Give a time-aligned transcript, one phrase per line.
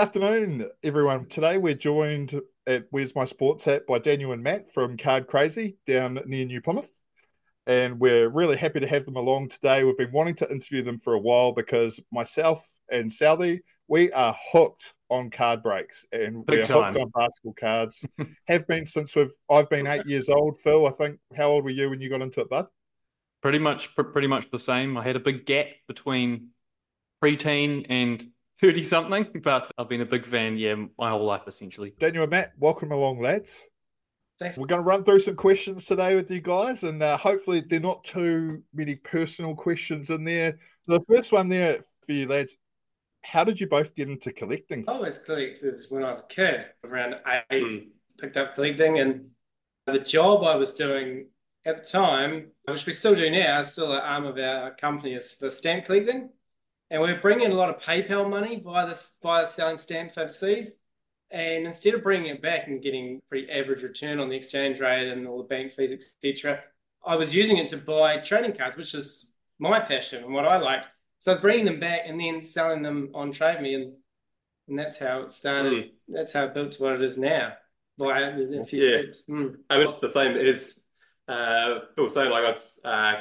[0.00, 1.26] afternoon, everyone.
[1.26, 5.76] Today we're joined at Where's My Sports At by Daniel and Matt from Card Crazy
[5.86, 6.90] down near New Plymouth.
[7.66, 9.84] And we're really happy to have them along today.
[9.84, 14.34] We've been wanting to interview them for a while because myself and Sally, we are
[14.50, 16.94] hooked on card breaks and Big we're time.
[16.94, 18.02] hooked on basketball cards.
[18.48, 20.58] have been since we've I've been eight years old.
[20.62, 22.68] Phil, I think how old were you when you got into it, bud?
[23.42, 24.96] Pretty much, pr- pretty much the same.
[24.96, 26.52] I had a big gap between
[27.22, 28.26] preteen and
[28.60, 31.94] thirty something, but I've been a big fan, yeah, my whole life essentially.
[31.98, 33.64] Daniel and Matt, welcome along, lads.
[34.38, 34.56] Thanks.
[34.56, 37.78] We're going to run through some questions today with you guys, and uh, hopefully they're
[37.78, 40.58] not too many personal questions in there.
[40.82, 42.56] So the first one there for you lads,
[43.22, 44.84] how did you both get into collecting?
[44.88, 47.16] I always collected when I was a kid, around
[47.50, 48.98] eight, picked up collecting.
[48.98, 49.26] And
[49.86, 51.26] the job I was doing
[51.66, 55.12] at the time, which we still do now, is still an arm of our company,
[55.12, 56.30] is the stamp collecting.
[56.90, 60.72] And we're bringing in a lot of PayPal money via this via selling stamps overseas.
[61.30, 65.08] And instead of bringing it back and getting pretty average return on the exchange rate
[65.08, 66.60] and all the bank fees, etc.,
[67.06, 70.56] I was using it to buy trading cards, which is my passion and what I
[70.56, 70.88] liked.
[71.18, 73.92] So I was bringing them back and then selling them on TradeMe, and
[74.68, 75.90] and that's how it started.
[76.08, 77.52] That's how it built to what it is now.
[77.98, 79.02] Via a few Yeah.
[79.02, 79.24] steps.
[79.28, 79.56] Mm.
[79.68, 80.80] I was the same as
[81.28, 82.30] uh, Phil was saying.
[82.30, 83.14] Like I was uh,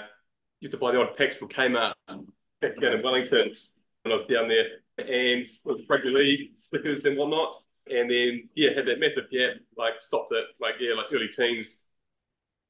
[0.61, 1.93] used to buy the odd packs from Kmart
[2.61, 3.53] again in Wellington
[4.03, 4.65] when I was down there,
[4.97, 7.61] and was rugby league stickers and whatnot.
[7.89, 9.55] And then yeah, had that massive gap.
[9.77, 10.45] Like stopped it.
[10.59, 11.83] Like yeah, like early teens.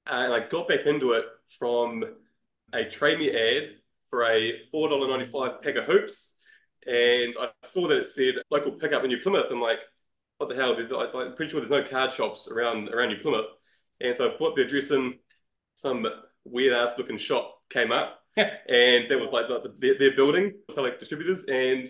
[0.10, 1.26] Uh, and I got back into it
[1.58, 2.04] from
[2.74, 3.76] a trade me ad
[4.10, 6.36] for a four dollar ninety five pack of hoops,
[6.88, 9.48] and I saw that it said local pickup in New Plymouth.
[9.52, 9.80] I'm like,
[10.38, 10.74] what the hell?
[10.74, 13.48] I'm pretty sure there's no card shops around around New Plymouth.
[14.02, 15.16] And so I put the address in,
[15.76, 16.08] some
[16.46, 20.82] weird ass looking shop came up, and that was like the, their, their building, so
[20.82, 21.44] like distributors.
[21.46, 21.88] And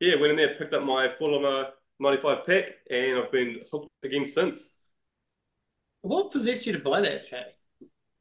[0.00, 1.66] yeah, went in there, picked up my full on
[2.00, 4.76] 95 pack, and I've been hooked again since.
[6.02, 7.46] What possessed you to buy that pack?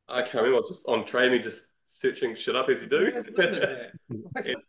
[0.08, 3.10] I can't remember, I was just on TradeMe, just searching shit up as you do.
[3.12, 3.92] Where's that?
[4.08, 4.64] Where's And-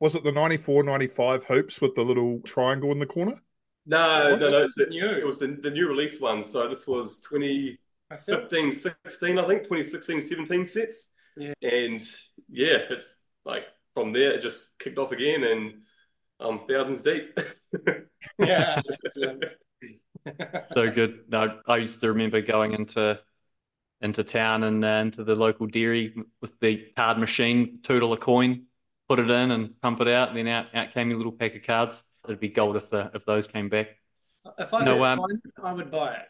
[0.00, 3.34] Was it the 94 95 hoops with the little triangle in the corner?
[3.86, 4.62] no, What no, no.
[4.62, 5.06] was It's, new?
[5.10, 6.42] it was the, the new release one.
[6.42, 7.78] So this was 20.
[8.10, 11.12] I feel 15, 16, I think, 2016, 17 sets.
[11.38, 11.54] Yeah.
[11.62, 12.00] And
[12.48, 15.74] yeah, it's like from there, it just kicked off again and
[16.40, 17.38] I'm thousands deep.
[18.38, 18.80] yeah.
[19.04, 19.44] excellent.
[20.76, 21.24] So good.
[21.28, 23.20] No, I used to remember going into
[24.02, 28.66] into town and uh, into the local dairy with the card machine, two dollar coin,
[29.08, 31.56] put it in and pump it out, and then out out came your little pack
[31.56, 32.02] of cards.
[32.26, 33.88] It'd be gold if the if those came back.
[34.58, 36.26] If I No, could um, find it, I would buy it.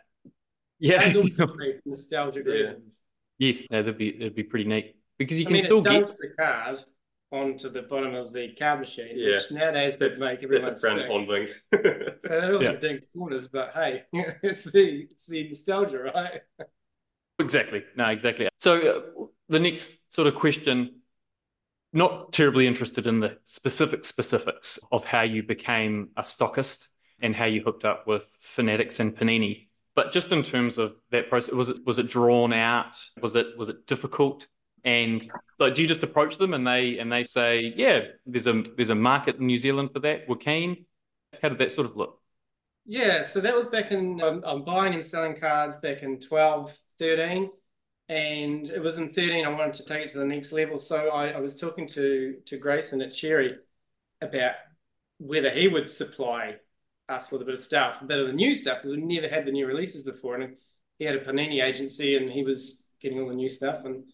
[0.79, 1.03] Yeah.
[1.03, 1.33] And
[1.87, 2.53] nostalgic Yeah.
[2.53, 3.01] reasons.
[3.39, 5.85] yes, yeah, that'd be that'd be pretty neat because you I can mean, still it
[5.85, 6.79] get the card
[7.31, 9.35] onto the bottom of the card machine, Yeah.
[9.35, 11.09] which nowadays would That's, make that's everyone the frowned sick.
[11.09, 11.47] upon thing.
[11.47, 12.73] So they're all Yeah.
[12.77, 14.05] dink corners, but hey,
[14.43, 16.41] it's the it's the nostalgia, right?
[17.39, 17.85] Exactly.
[17.97, 18.49] No, exactly.
[18.59, 21.03] So uh, the next sort of question,
[21.93, 26.87] not terribly interested in the specific specifics of how you became a stockist
[27.21, 31.29] and how you hooked up with Fanatics and Panini, but just in terms of that
[31.29, 32.97] process, was it was it drawn out?
[33.21, 34.47] Was it was it difficult?
[34.85, 35.29] And
[35.59, 38.91] like, do you just approach them and they and they say, yeah, there's a there's
[38.91, 40.29] a market in New Zealand for that.
[40.29, 40.87] We're keen.
[41.43, 42.21] How did that sort of look?
[42.91, 46.75] Yeah, so that was back in, I'm, I'm buying and selling cards back in 12,
[46.99, 47.51] 13.
[48.09, 50.79] And it was in 13, I wanted to take it to the next level.
[50.79, 53.57] So I, I was talking to, to Grayson at Cherry
[54.23, 54.55] about
[55.19, 56.57] whether he would supply
[57.11, 59.29] us with a bit of stuff, a bit of the new stuff, because we never
[59.29, 60.37] had the new releases before.
[60.37, 60.57] And
[60.99, 63.85] he had a Panini agency and he was getting all the new stuff.
[63.85, 64.05] And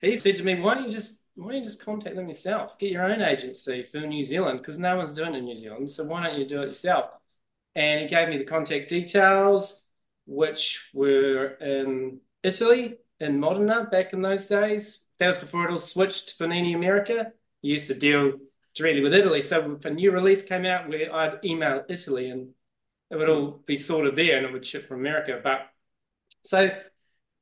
[0.00, 2.78] he said to me, why don't you just why don't you just contact them yourself?
[2.78, 5.90] Get your own agency for New Zealand because no one's doing it in New Zealand.
[5.90, 7.10] So why don't you do it yourself?
[7.74, 9.86] And he gave me the contact details,
[10.26, 15.04] which were in Italy, in Modena back in those days.
[15.18, 17.32] That was before it all switched to Panini America.
[17.62, 18.32] You used to deal
[18.74, 19.40] directly with Italy.
[19.40, 22.50] So if a new release came out, where I'd email Italy and
[23.10, 25.40] it would all be sorted there and it would ship from America.
[25.42, 25.68] But
[26.44, 26.70] so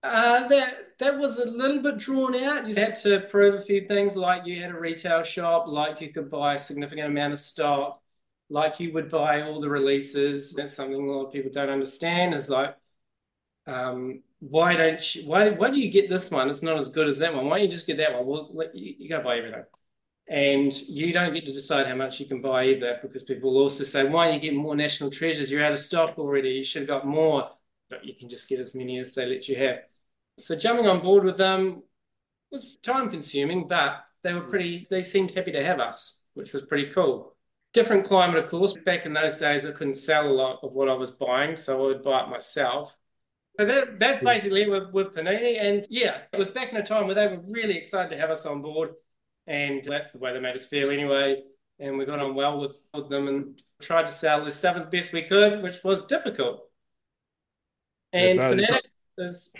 [0.08, 2.66] uh, that that was a little bit drawn out.
[2.66, 6.12] You had to prove a few things, like you had a retail shop, like you
[6.12, 8.00] could buy a significant amount of stock,
[8.50, 10.55] like you would buy all the releases.
[10.55, 12.34] That's something a lot of people don't understand.
[12.34, 12.76] Is like,
[13.66, 15.26] um, why don't you?
[15.26, 16.50] Why why do you get this one?
[16.50, 17.46] It's not as good as that one.
[17.46, 18.26] Why don't you just get that one?
[18.26, 19.64] Well, you, you go buy everything.
[20.28, 23.62] And you don't get to decide how much you can buy either because people will
[23.62, 25.50] also say, why don't you get more national treasures?
[25.50, 26.50] You're out of stock already.
[26.50, 27.50] You should have got more.
[27.88, 29.78] But you can just get as many as they let you have.
[30.38, 31.82] So jumping on board with them
[32.50, 36.62] was time consuming, but they were pretty, they seemed happy to have us, which was
[36.62, 37.37] pretty cool.
[37.73, 38.75] different climate, of course.
[38.85, 41.79] Back in those days, I couldn't sell a lot of what I was buying, so
[41.79, 42.96] I would buy it myself.
[43.58, 45.61] So that, that's basically with, with Panini.
[45.61, 48.31] And yeah, it was back in a time where they were really excited to have
[48.31, 48.91] us on board.
[49.46, 51.43] And that's the way they made us feel anyway.
[51.81, 54.87] And we got on well with, with them and tried to sell this stuff as
[54.87, 56.62] best we could, which was difficult.
[58.12, 58.88] And yeah, no, Fanatics,
[59.19, 59.52] is,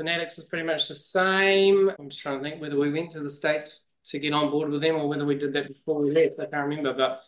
[0.00, 1.90] Fanatics was pretty much the same.
[1.98, 4.70] I'm just trying to think whether we went to the States to get on board
[4.70, 6.40] with them or whether we did that before we left.
[6.40, 6.94] I can't remember.
[6.94, 7.20] But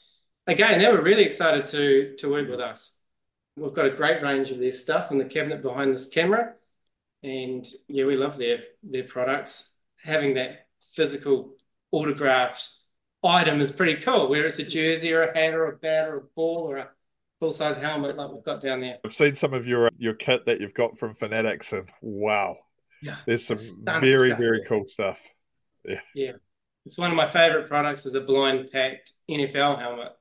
[0.46, 2.98] again, they were really excited to, to work with us.
[3.58, 6.54] We've got a great range of their stuff in the cabinet behind this camera.
[7.22, 9.70] And yeah, we love their their products.
[10.02, 11.56] Having that physical
[11.90, 12.70] autographed
[13.22, 16.16] item is pretty cool, whether it's a jersey or a hat or a bat or
[16.16, 16.88] a ball or a
[17.42, 18.98] full size helmet like we've got down there.
[19.04, 22.56] I've seen some of your uh, your kit that you've got from Fanatics, and wow,
[23.02, 25.20] yeah, there's some very stuff, very cool stuff.
[25.84, 26.32] Yeah, yeah,
[26.86, 30.12] it's one of my favorite products is a blind packed NFL helmet.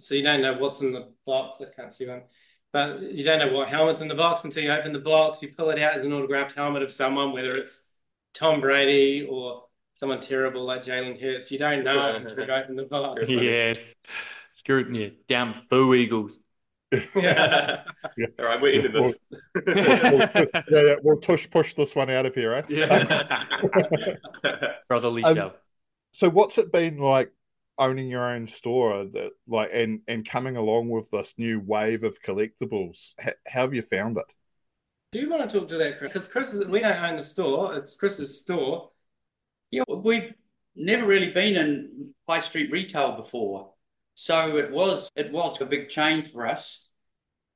[0.00, 1.58] So you don't know what's in the box.
[1.60, 2.22] I can't see one
[2.72, 5.42] but you don't know what helmet's in the box until you open the box.
[5.42, 7.84] You pull it out as an autographed helmet of someone, whether it's
[8.32, 9.64] Tom Brady or
[9.94, 11.50] someone terrible like Jalen Hurts.
[11.50, 13.28] You don't know until you open the box.
[13.28, 13.78] Yes.
[14.52, 15.18] Scrutiny.
[15.28, 16.38] Damn Boo Eagles.
[17.14, 17.82] yeah.
[18.16, 18.26] yeah.
[18.38, 19.20] All right, we're into this.
[19.54, 22.68] We'll, we'll, yeah, yeah, we'll tush push this one out of here, right?
[22.68, 23.36] Yeah.
[24.88, 25.52] Brotherly um, shove.
[26.12, 27.32] So, what's it been like
[27.80, 32.20] owning your own store that like and and coming along with this new wave of
[32.22, 34.34] collectibles how, how have you found it
[35.12, 37.22] do you want to talk to that chris because chris is we don't own the
[37.22, 38.90] store it's chris's store
[39.70, 40.34] yeah we've
[40.76, 43.72] never really been in high street retail before
[44.14, 46.88] so it was it was a big change for us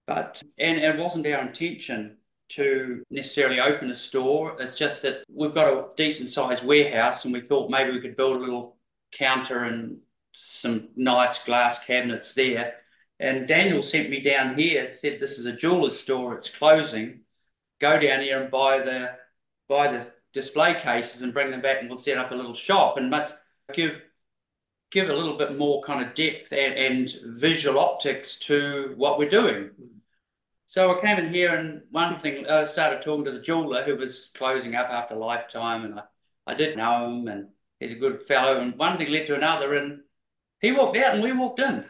[0.06, 2.16] but and it wasn't our intention
[2.48, 7.32] to necessarily open a store it's just that we've got a decent sized warehouse and
[7.32, 8.76] we thought maybe we could build a little
[9.12, 9.98] counter and
[10.34, 12.74] some nice glass cabinets there.
[13.20, 17.20] And Daniel sent me down here, said this is a jeweler's store, it's closing.
[17.80, 19.12] Go down here and buy the
[19.68, 22.96] buy the display cases and bring them back and we'll set up a little shop
[22.98, 23.32] and must
[23.72, 24.04] give
[24.94, 29.28] give a little bit more kind of depth and, and visual optics to what we're
[29.28, 29.70] doing.
[30.66, 33.96] So I came in here and one thing I started talking to the jeweler who
[33.96, 36.02] was closing up after lifetime and I,
[36.46, 37.48] I did know him and
[37.80, 40.02] he's a good fellow and one thing led to another and
[40.60, 41.84] he walked out and we walked in.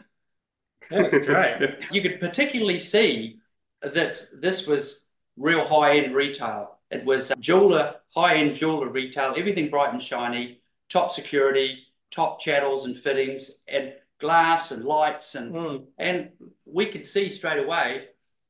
[0.89, 1.77] That was great.
[1.91, 3.37] you could particularly see
[3.83, 5.05] that this was
[5.37, 6.79] real high end retail.
[6.89, 11.83] It was jeweler, high end jeweler retail, everything bright and shiny, top security,
[12.15, 15.35] top channels and fittings, and glass and lights.
[15.35, 15.85] And, mm.
[15.97, 16.29] and
[16.65, 18.05] we could see straight away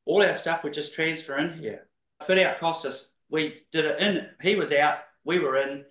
[0.06, 1.88] all our stuff would just transfer in here.
[2.26, 5.84] Fit out cost us, we did it in, he was out, we were in,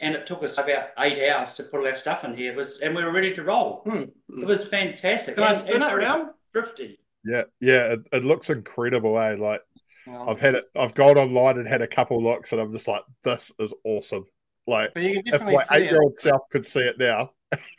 [0.00, 2.52] and it took us about eight hours to put all our stuff in here.
[2.52, 3.82] It was and we were ready to roll.
[3.84, 4.04] Hmm.
[4.40, 5.36] It was fantastic.
[5.36, 6.30] Can and, I spin it around?
[6.52, 6.98] Thrifty.
[7.24, 9.36] Yeah, yeah, it, it looks incredible, eh?
[9.38, 9.62] Like
[10.08, 12.88] oh, I've had it, I've gone online and had a couple looks, and I'm just
[12.88, 14.24] like, this is awesome.
[14.66, 17.30] Like if my eight year old self could see it now.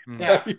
[0.06, 0.20] Hmm.
[0.20, 0.56] Yeah, you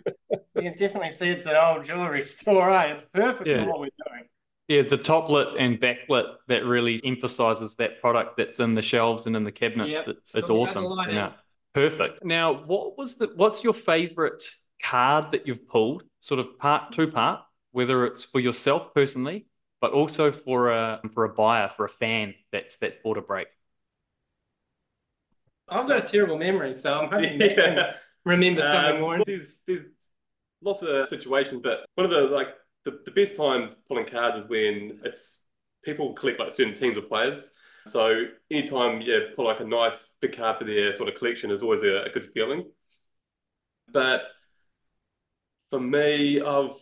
[0.55, 2.93] can definitely see it's an old jewelry store, eh?
[2.93, 3.63] It's perfect yeah.
[3.63, 4.23] for what we're doing.
[4.67, 9.27] Yeah, the top lit and backlit that really emphasizes that product that's in the shelves
[9.27, 9.91] and in the cabinets.
[9.91, 10.07] Yep.
[10.07, 10.85] It's, it's awesome.
[11.09, 11.33] Yeah.
[11.73, 12.23] Perfect.
[12.23, 14.43] Now, what was the what's your favorite
[14.81, 16.03] card that you've pulled?
[16.21, 19.47] Sort of part two part, whether it's for yourself personally,
[19.81, 23.47] but also for a for a buyer, for a fan that's that's bought a break.
[25.73, 27.55] I've got a terrible memory, so I'm hoping yeah.
[27.55, 27.93] can
[28.25, 29.19] remember something um, more.
[29.25, 29.81] There's, there's
[30.61, 32.49] lots of situations, but one of the like
[32.85, 35.43] the, the best times pulling cards is when it's
[35.83, 37.51] people collect like certain teams of players.
[37.85, 41.61] So anytime you pull like a nice big card for their sort of collection is
[41.61, 42.65] always a, a good feeling.
[43.91, 44.25] But
[45.69, 46.75] for me, I've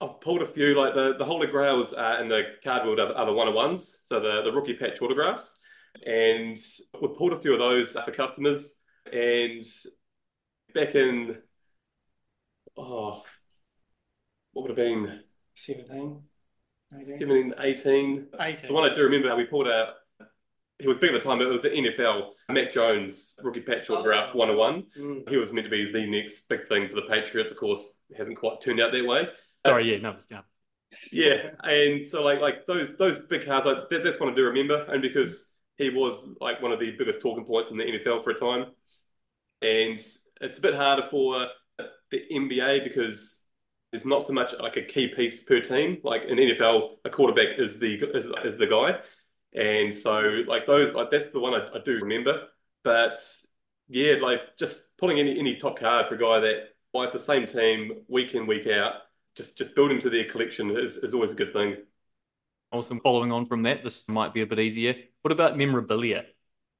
[0.00, 3.12] I've pulled a few like the the Holy Grails uh, in the card world are,
[3.14, 5.55] are the one on ones, so the the rookie patch autographs,
[6.04, 6.58] and
[7.00, 8.74] we've pulled a few of those for customers.
[9.12, 9.64] And
[10.74, 11.38] back in
[12.76, 13.22] oh,
[14.52, 15.20] what would have been
[15.54, 16.20] 17,
[17.02, 18.26] 17, 18.
[18.40, 18.66] 18.
[18.68, 19.94] The one I do remember, we pulled out
[20.78, 22.30] he was big at the time, but it was the NFL.
[22.50, 24.38] Mac Jones, rookie patch autograph oh.
[24.38, 24.84] 101.
[24.98, 25.28] Mm.
[25.28, 27.50] He was meant to be the next big thing for the Patriots.
[27.50, 29.28] Of course, hasn't quite turned out that way.
[29.64, 30.42] Sorry, yeah, no, yeah.
[31.10, 34.44] Yeah, and so like like those those big cards, like that, that's what I do
[34.44, 38.24] remember, and because he was like one of the biggest talking points in the NFL
[38.24, 38.66] for a time,
[39.62, 40.00] and
[40.40, 41.46] it's a bit harder for
[42.10, 43.44] the NBA because
[43.92, 45.98] there's not so much like a key piece per team.
[46.02, 48.98] Like in NFL, a quarterback is the is, is the guy,
[49.54, 52.48] and so like those like that's the one I, I do remember.
[52.82, 53.18] But
[53.88, 57.20] yeah, like just pulling any any top card for a guy that well, it's the
[57.20, 58.94] same team week in week out,
[59.36, 61.76] just just building to their collection is, is always a good thing.
[62.72, 63.00] Awesome.
[63.00, 64.94] Following on from that, this might be a bit easier.
[65.26, 66.24] What about memorabilia?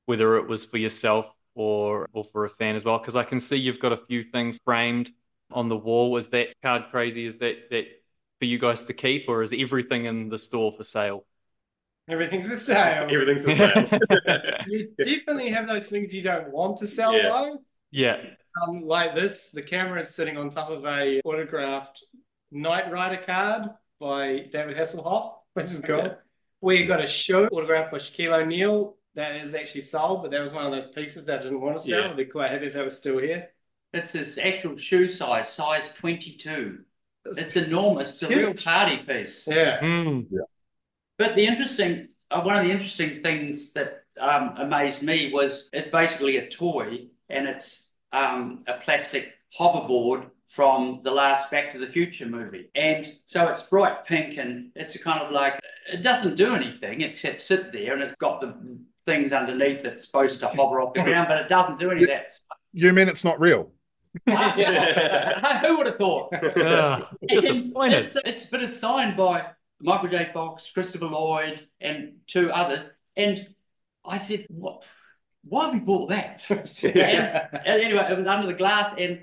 [0.04, 1.26] Whether it was for yourself
[1.56, 4.22] or or for a fan as well, because I can see you've got a few
[4.22, 5.10] things framed
[5.50, 6.16] on the wall.
[6.16, 7.26] Is that card crazy?
[7.26, 7.86] Is that that
[8.38, 11.26] for you guys to keep, or is everything in the store for sale?
[12.08, 13.08] Everything's for sale.
[13.10, 13.88] Everything's for sale.
[14.68, 17.28] You definitely have those things you don't want to sell Yeah.
[17.30, 17.58] though.
[17.90, 18.16] yeah.
[18.62, 22.04] Um, like this, the camera is sitting on top of a autographed
[22.52, 26.16] Knight Rider card by David Hasselhoff, which is cool.
[26.74, 26.80] Yeah.
[26.80, 30.52] We got a shoe autographed by Shaquille O'Neal that is actually sold, but that was
[30.52, 32.00] one of those pieces that I didn't want to sell.
[32.00, 32.10] Yeah.
[32.10, 33.48] I'd be quite happy if that was still here.
[33.92, 36.80] It's his actual shoe size, size 22.
[37.24, 38.22] It's enormous.
[38.22, 39.46] It's a real party piece.
[39.46, 39.80] Yeah.
[39.80, 40.26] Mm.
[41.18, 45.88] But the interesting, uh, one of the interesting things that um, amazed me was it's
[45.88, 51.86] basically a toy and it's um, a plastic hoverboard from the last Back to the
[51.86, 52.70] Future movie.
[52.74, 55.58] And so it's bright pink and it's a kind of like,
[55.92, 58.54] it doesn't do anything except sit there and it's got the
[59.06, 62.08] things underneath that's supposed to hover off the ground, but it doesn't do any of
[62.08, 62.34] that.
[62.72, 63.72] You mean it's not real?
[64.26, 64.34] Who
[65.78, 66.32] would have thought?
[66.56, 67.98] Ah, And disappointed.
[68.00, 69.50] It's, it's but it's signed by
[69.80, 70.24] Michael J.
[70.24, 72.88] Fox, Christopher Lloyd, and two others.
[73.16, 73.46] And
[74.04, 74.84] I said, "What?
[75.44, 76.58] Why have you bought that?" and,
[77.66, 79.22] and anyway, it was under the glass, and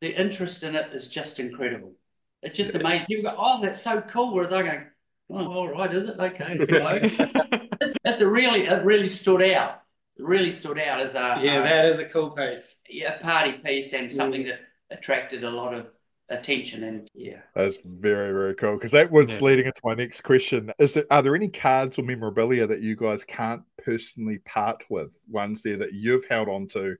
[0.00, 1.94] the interest in it is just incredible.
[2.42, 3.06] It's just amazing.
[3.06, 4.82] People go, "Oh, that's so cool," whereas I go,
[5.30, 6.98] "Oh, all right, is it okay?" You know?
[7.02, 9.82] it's, it's a really, it really stood out.
[10.16, 12.76] It really stood out as a Yeah, a- that is a cool piece.
[12.88, 14.12] yeah, party piece and mm.
[14.12, 14.60] something that
[14.90, 15.86] attracted a lot of
[16.28, 16.84] attention.
[16.84, 17.40] And yeah.
[17.54, 18.74] That's very, very cool.
[18.74, 19.44] Because that was Yeah.
[19.44, 20.70] leading into my next question.
[20.78, 25.18] Is there are there any cards or memorabilia that you guys can't personally part with?
[25.28, 26.96] Ones there that you've held on to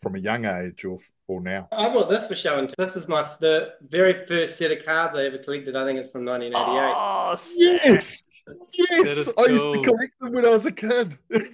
[0.00, 0.98] from a young age or
[1.28, 1.68] or now?
[1.70, 2.84] Uh, I bought this for show and tell.
[2.84, 5.76] This is my the very first set of cards I ever collected.
[5.76, 6.94] I think it's from 1988.
[6.96, 7.30] Oh,
[7.84, 8.22] Yes.
[8.90, 9.08] Yes.
[9.18, 11.18] is I used to collect them when I was a kid.
[11.28, 11.44] there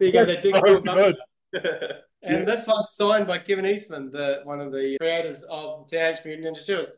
[0.00, 0.24] you go.
[0.24, 1.16] That's They did so good.
[2.26, 6.56] And this one's signed by Kevin Eastman, the one of the creators of Teenage Mutant
[6.56, 6.90] Ninja Turtles.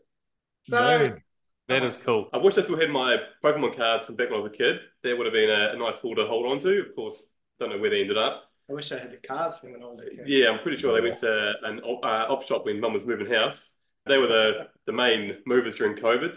[0.63, 1.23] So Man.
[1.67, 2.29] that is cool.
[2.33, 4.79] I wish I still had my Pokemon cards from back when I was a kid.
[5.03, 6.81] That would have been a, a nice haul to hold on to.
[6.81, 8.46] Of course, don't know where they ended up.
[8.69, 10.25] I wish I had the cards from when I was a kid.
[10.27, 13.05] Yeah, I'm pretty sure they went to an op, uh, op shop when mum was
[13.05, 13.75] moving house.
[14.07, 16.37] They were the, the main movers during COVID.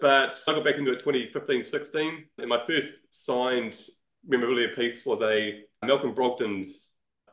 [0.00, 2.24] But I got back into it 2015 16.
[2.38, 3.78] And my first signed
[4.26, 6.70] memorabilia piece was a Malcolm Brogdon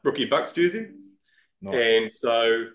[0.03, 0.87] rookie Bucks jersey.
[1.61, 1.75] Nice.
[1.75, 2.65] And so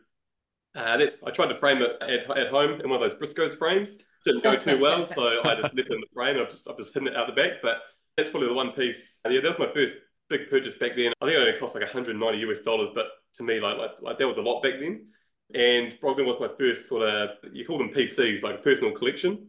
[0.74, 3.54] uh, that's I tried to frame it at, at home in one of those Briscoe's
[3.54, 3.98] frames.
[4.24, 6.38] Didn't go too well, so I just left it in the frame.
[6.40, 7.62] I've just I've just hidden it out the back.
[7.62, 7.78] But
[8.16, 9.20] that's probably the one piece.
[9.28, 9.96] Yeah, that was my first
[10.28, 11.12] big purchase back then.
[11.20, 14.18] I think it only cost like 190 US dollars, but to me, like like, like
[14.18, 15.06] that was a lot back then.
[15.54, 19.48] And Brogdon was my first sort of you call them PCs, like a personal collection.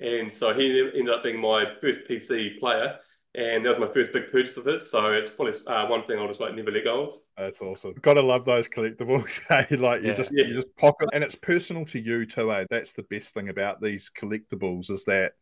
[0.00, 2.98] And so he ended up being my first PC player.
[3.34, 4.90] And that was my first big purchase of his.
[4.90, 7.12] So it's probably uh, one thing I'll just like never let go of.
[7.36, 7.94] That's awesome.
[8.02, 9.40] Gotta love those collectibles.
[9.68, 10.12] Hey, like you Yeah.
[10.12, 10.44] just Yeah.
[10.44, 12.64] you just pocket and it's personal to you too, eh?
[12.68, 15.34] That's the best thing about these collectibles is that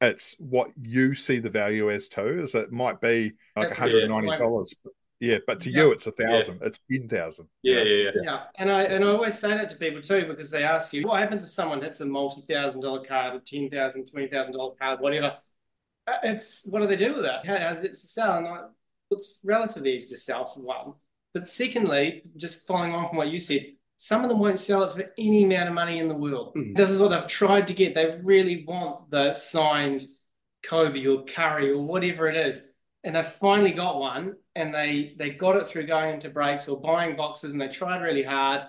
[0.00, 2.40] it's what you see the value as too.
[2.40, 4.74] Is it might be like hundred and ninety dollars.
[5.18, 6.60] Yeah, but to you it's a thousand.
[6.62, 7.48] It's ten thousand.
[7.62, 8.10] Yeah, yeah, yeah.
[8.22, 11.06] Yeah, and I and I always say that to people too because they ask you
[11.06, 14.74] what happens if someone hits a multi-thousand dollar card, a ten thousand, twenty thousand dollar
[14.74, 15.36] card, whatever.
[16.06, 17.46] Uh, It's what do they do with that?
[17.46, 18.36] How, does it sell?
[18.36, 18.64] And I,
[19.10, 20.92] it's relatively easy to sell for one,
[21.32, 24.92] but secondly, just following on from what you said, some of them won't sell it
[24.92, 26.54] for any amount of money in the world.
[26.54, 26.76] Mhm.
[26.76, 27.94] This is what they've tried to get.
[27.94, 30.04] They really want the signed
[30.62, 32.72] Kobe or Curry or whatever it is
[33.04, 36.80] and they finally got one and they they got it through going into breaks or
[36.80, 38.62] buying boxes and they tried really hard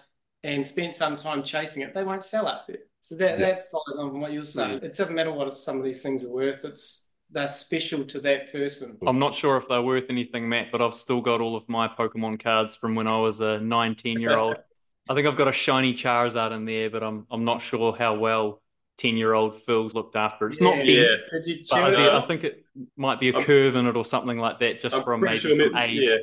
[0.43, 3.45] and spent some time chasing it they won't sell it so that, Yeah.
[3.47, 6.23] that follows on from what you're saying it doesn't matter what some of these things
[6.23, 10.47] are worth it's they're special to that person I'm not sure if they're worth anything,
[10.47, 13.59] Matt, but I've still got all of my Pokemon cards from when I was a
[13.59, 14.55] 19 year old.
[15.09, 18.15] I think I've got a shiny Charizard in there, but I'm I'm not sure how
[18.15, 18.61] well
[18.97, 20.47] 10 year old Phil's looked after.
[20.47, 20.53] it.
[20.53, 21.15] It's not Yeah.
[21.31, 21.57] bent, Yeah.
[21.71, 24.37] but I, think- I think it might be a I'm- curve in it or something
[24.39, 25.99] like that, just I'm from maybe sure from age.
[26.01, 26.17] yeah.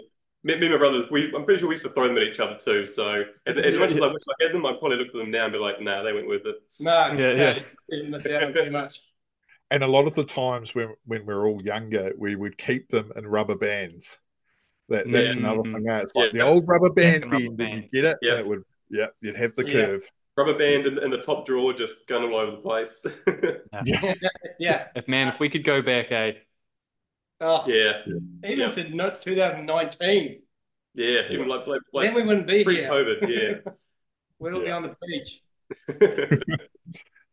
[0.47, 2.23] Me, me and my brothers, we, I'm pretty sure we used to throw them at
[2.25, 2.85] each other too.
[2.85, 5.31] So as, as much as I wish I had them, I'd probably look at them
[5.31, 6.57] now and be like, nah, they went with it.
[6.81, 7.55] no Yeah, yeah.
[7.55, 7.63] you
[7.97, 9.01] didn't miss out on too much
[9.71, 13.11] And a lot of the times when when we're all younger, we would keep them
[13.17, 14.19] in rubber bands.
[14.91, 15.41] That that's Yeah.
[15.41, 15.75] another Mhm.
[15.77, 15.89] thing.
[15.89, 16.01] eh?
[16.01, 16.43] It's like Yeah.
[16.45, 17.91] the old rubber band Second rubber bend, and you band.
[17.93, 18.31] get it, Yeah.
[18.33, 19.73] and it would yeah, you'd have the Yeah.
[19.87, 20.03] curve.
[20.37, 23.07] Rubber band in, in the top drawer, just going all over the place.
[24.59, 26.33] yeah If man, if we could go back, eh?
[27.41, 28.03] oh yeah,
[28.45, 28.71] even Yeah.
[28.71, 30.41] to no- 2019
[30.97, 31.23] yeah.
[31.31, 33.29] Even like like, then we wouldn't be here pre-COVID.
[33.29, 33.73] Yeah,
[34.39, 35.41] we'd all be on the beach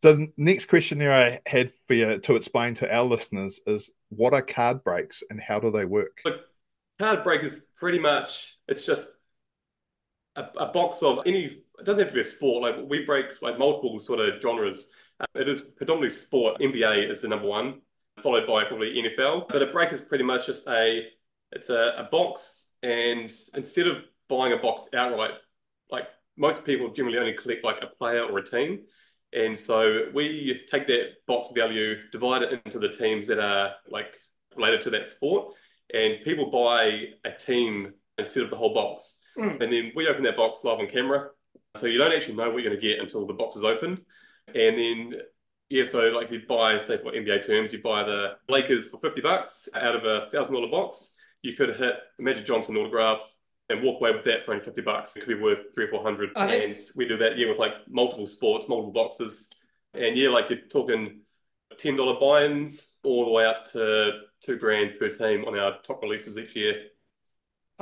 [0.02, 4.34] the next question there I had for you to explain to our listeners is what
[4.34, 6.18] are card breaks and how do they work?
[6.24, 6.40] Look,
[6.98, 9.16] card break is pretty much it's just
[10.36, 11.44] a, a box of any.
[11.78, 12.62] It doesn't have to be a sport.
[12.62, 14.92] Like we break like multiple sort of genres.
[15.20, 16.60] Uh, it is predominantly sport.
[16.60, 17.80] NBA is the number one,
[18.22, 19.48] followed by probably NFL.
[19.48, 21.06] But a break is pretty much just a
[21.52, 23.98] it's a, a box, and instead of
[24.28, 25.32] buying a box outright,
[25.90, 28.80] like most people generally only collect like a player or a team.
[29.34, 34.14] And so we take that box value, divide it into the teams that are like
[34.56, 35.54] related to that sport,
[35.92, 39.18] and people buy a team instead of the whole box.
[39.38, 39.62] Mm.
[39.62, 41.30] And then we open that box live on camera.
[41.76, 44.02] So you don't actually know what you're going to get until the box is opened.
[44.48, 45.14] And then,
[45.70, 49.20] yeah, so like you buy, say for NBA terms, you buy the Lakers for 50
[49.22, 51.14] bucks out of a $1,000 box.
[51.42, 53.20] You could hit the Magic Johnson autograph
[53.68, 55.16] and walk away with that for only 50 bucks.
[55.16, 56.30] It could be worth three or 400.
[56.36, 59.48] and we do that, yeah, with like multiple sports, multiple boxes.
[59.94, 61.20] And yeah, like you're talking
[61.76, 66.36] $10 buy-ins all the way up to two grand per team on our top releases
[66.36, 66.86] each year.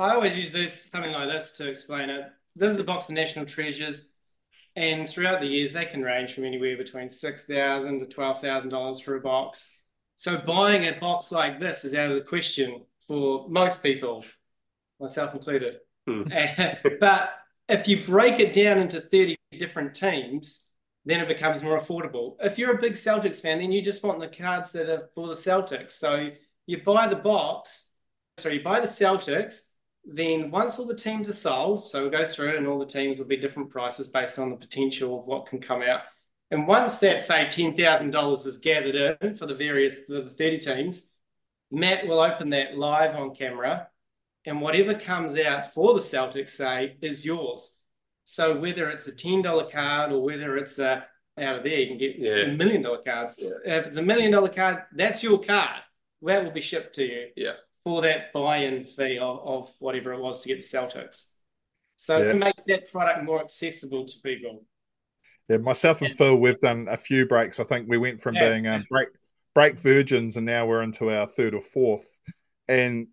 [0.01, 2.25] I always use this something like this to explain it.
[2.55, 4.09] This is a box of national treasures,
[4.75, 8.71] and throughout the years they can range from anywhere between six thousand to twelve thousand
[8.71, 9.77] dollars for a box.
[10.15, 14.25] So buying a box like this is out of the question for most people,
[14.99, 15.77] myself included.
[16.07, 16.23] Hmm.
[16.99, 17.33] but
[17.69, 20.67] if you break it down into thirty different teams,
[21.05, 22.37] then it becomes more affordable.
[22.39, 25.27] If you're a big Celtics fan, then you just want the cards that are for
[25.27, 25.91] the Celtics.
[25.91, 26.31] So
[26.65, 27.93] you buy the box,
[28.37, 29.67] so you buy the Celtics,
[30.03, 33.19] then once all the teams are sold, so we'll go through and all the teams
[33.19, 36.01] will be different prices based on the potential of what can come out.
[36.49, 41.11] And once that, say, $10,000 is gathered in for the various the 30 teams,
[41.71, 43.87] Matt will open that live on camera
[44.45, 47.77] and whatever comes out for the Celtics, say, is yours.
[48.23, 51.05] So whether it's a $10 card or whether it's a,
[51.37, 52.51] out of there, you can get yeah.
[52.51, 53.39] a million dollar cards.
[53.39, 53.51] Yeah.
[53.63, 55.81] If it's a million dollar card, that's your card.
[56.23, 57.27] That will be shipped to you.
[57.35, 61.27] Yeah for that buy-in fee of, of whatever it was to get the Celtics.
[61.95, 62.31] So yeah.
[62.31, 64.63] it makes that product more accessible to people.
[65.49, 67.59] Yeah, myself and Phil, we've done a few breaks.
[67.59, 68.49] I think we went from yeah.
[68.49, 69.09] being um, break
[69.53, 72.21] break virgins, and now we're into our third or fourth.
[72.67, 73.07] And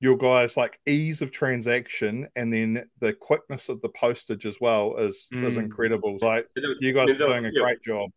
[0.00, 4.96] your guys like ease of transaction, and then the quickness of the postage as well
[4.96, 5.44] is mm.
[5.44, 6.18] is incredible.
[6.20, 6.48] Like
[6.80, 7.62] you guys are doing a yeah.
[7.62, 8.10] great job.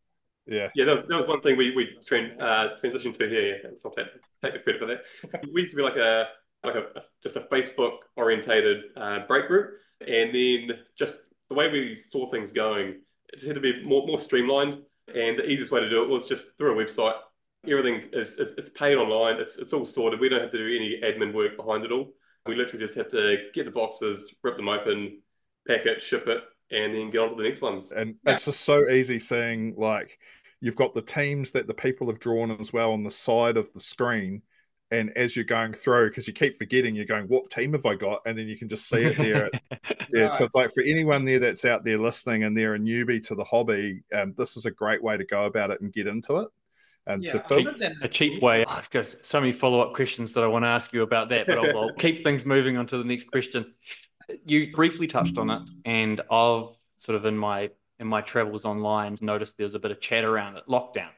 [0.49, 0.69] Yeah.
[0.75, 3.59] Yeah, that was, that was one thing we we train, uh, transitioned to here.
[3.63, 5.43] Yeah, so I'll take, take the credit for that.
[5.53, 6.27] we used to be like a
[6.63, 11.69] like a, a just a Facebook orientated uh, break group, and then just the way
[11.69, 14.79] we saw things going, it had to be more more streamlined.
[15.13, 17.15] And the easiest way to do it was just through a website.
[17.67, 19.39] Everything is, is it's paid online.
[19.39, 20.19] It's it's all sorted.
[20.19, 22.13] We don't have to do any admin work behind it all.
[22.45, 25.21] We literally just have to get the boxes, rip them open,
[25.67, 27.91] pack it, ship it, and then get on to the next ones.
[27.91, 28.33] And yeah.
[28.33, 30.17] it's just so easy seeing like
[30.62, 33.72] You've got the teams that the people have drawn as well on the side of
[33.74, 34.41] the screen.
[34.91, 37.93] And as you're going through, because you keep forgetting, you're going, "What team have I
[37.93, 39.50] got?" And then you can just see it there.
[40.12, 40.34] yeah, right.
[40.34, 43.36] so it's like for anyone there that's out there listening and they're a newbie to
[43.36, 46.38] the hobby, um, this is a great way to go about it and get into
[46.38, 46.48] it.
[47.06, 47.67] And yeah, to fill
[48.02, 48.65] a cheap way.
[48.65, 51.45] I've got so many follow up questions that I want to ask you about that,
[51.45, 53.74] but I'll, I'll keep things moving on to the next question.
[54.45, 59.17] You briefly touched on it, and I've sort of in my in my travels online
[59.21, 60.63] noticed there's a bit of chat around it.
[60.67, 61.09] Lockdown.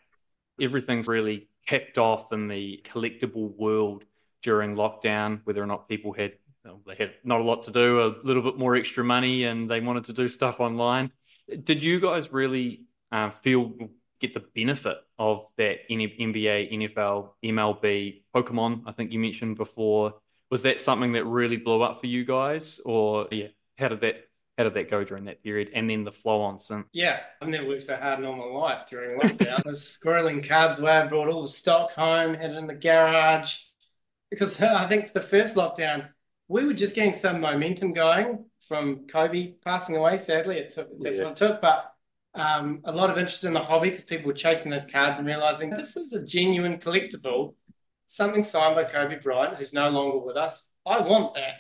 [0.60, 4.04] Everything's really kicked off in the collectible world
[4.42, 6.34] during lockdown, whether or not people had
[6.86, 9.80] they had not a lot to do, a little bit more extra money, and they
[9.80, 11.12] wanted to do stuff online.
[11.64, 13.74] Did you guys really uh, feel
[14.20, 18.84] get the benefit of that NBA, NFL, MLB, Pokemon?
[18.86, 20.16] I think you mentioned before.
[20.52, 24.28] Was that something that really blew up for you guys, or yeah, how did that
[24.62, 25.72] how did that go during that period?
[25.74, 26.86] And then the flow on since.
[26.94, 29.62] Yeah, I've never worked so hard in all my life during lockdown.
[29.66, 30.92] I was squirreling cards away.
[30.92, 33.56] I brought all the stock home, had it in the garage.
[34.30, 36.10] Because I think for the first lockdown,
[36.48, 40.18] we were just getting some momentum going from Kobe passing away.
[40.18, 41.24] Sadly, it took that's yeah.
[41.24, 41.60] what it took.
[41.60, 41.92] But
[42.36, 45.28] um, a lot of interest in the hobby because people were chasing those cards and
[45.28, 47.56] realizing this is a genuine collectible,
[48.06, 50.68] something signed by Kobe Bryant, who's no longer with us.
[50.86, 51.56] I want that.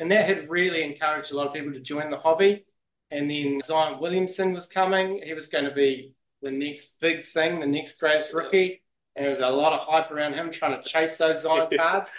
[0.00, 2.64] And that had really encouraged a lot of people to join the hobby.
[3.10, 5.20] And then Zion Williamson was coming.
[5.22, 8.82] He was going to be the next big thing, the next greatest rookie.
[9.14, 12.12] And there was a lot of hype around him trying to chase those Zion cards.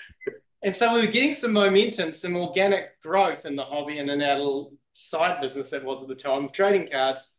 [0.61, 4.21] And so we were getting some momentum, some organic growth in the hobby and in
[4.21, 7.35] our little side business that was at the time of trading cards.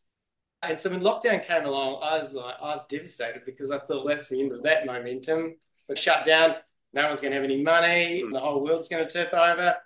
[0.63, 4.09] And so when lockdown came along, I was like, I was devastated because I thought
[4.09, 5.55] that's the end of that momentum.
[5.87, 6.57] But shut down,
[6.93, 9.77] no one's going to have any money, and the whole world's going to tip over.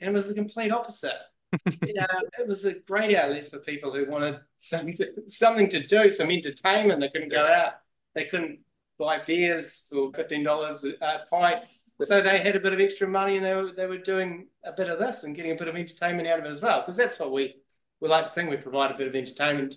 [0.00, 1.18] And it was the complete opposite.
[1.84, 2.06] yeah,
[2.38, 6.30] it was a great outlet for people who wanted something to, something to do, some
[6.30, 7.00] entertainment.
[7.00, 7.74] They couldn't go out.
[8.14, 8.60] They couldn't
[8.98, 11.64] buy beers for fifteen dollars a pint.
[12.02, 14.72] So they had a bit of extra money, and they were they were doing a
[14.72, 16.80] bit of this and getting a bit of entertainment out of it as well.
[16.80, 17.54] Because that's what we
[18.00, 19.76] we like to think we provide a bit of entertainment,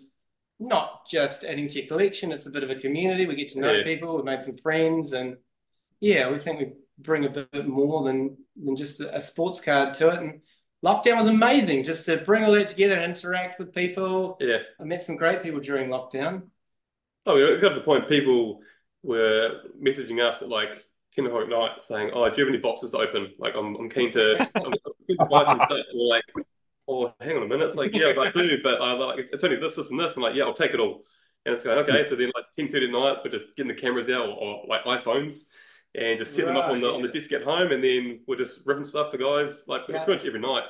[0.60, 2.32] not just adding to your collection.
[2.32, 3.28] It's a bit of a community.
[3.28, 3.84] We get to know Yeah.
[3.84, 4.16] people.
[4.16, 5.38] We've made some friends, and
[6.00, 9.94] yeah, we think we bring a bit more than than just a, a sports card
[9.96, 10.20] to it.
[10.20, 10.42] And
[10.84, 14.38] lockdown was amazing, just to bring all that together and interact with people.
[14.40, 14.60] Yeah.
[14.80, 16.44] I met some great people during lockdown.
[17.26, 18.62] Oh, it got to the point people
[19.04, 22.62] were messaging us at like 10 o'clock at night saying, Oh, do you have any
[22.62, 23.34] boxes to open?
[23.38, 24.74] Like, I'm, I'm keen to, I'm
[25.08, 25.86] keen to buy some stuff.
[25.94, 26.24] Like,
[26.90, 27.66] Oh, hang on a minute.
[27.66, 30.16] It's like, Yeah, I do, but I like, it's only this, this, and this.
[30.16, 31.04] I'm like, Yeah, I'll take it all.
[31.46, 32.06] And it's going, Okay.
[32.06, 34.64] So then, like 10 30 at night, we're just getting the cameras out or, or
[34.68, 35.48] like iPhones
[35.98, 37.14] and just set them up on the, Right, on the yeah.
[37.14, 37.72] desk at home.
[37.72, 39.66] And then we're just ripping stuff for guys.
[39.68, 39.96] Like, Yeah.
[39.96, 40.64] it's pretty much every night.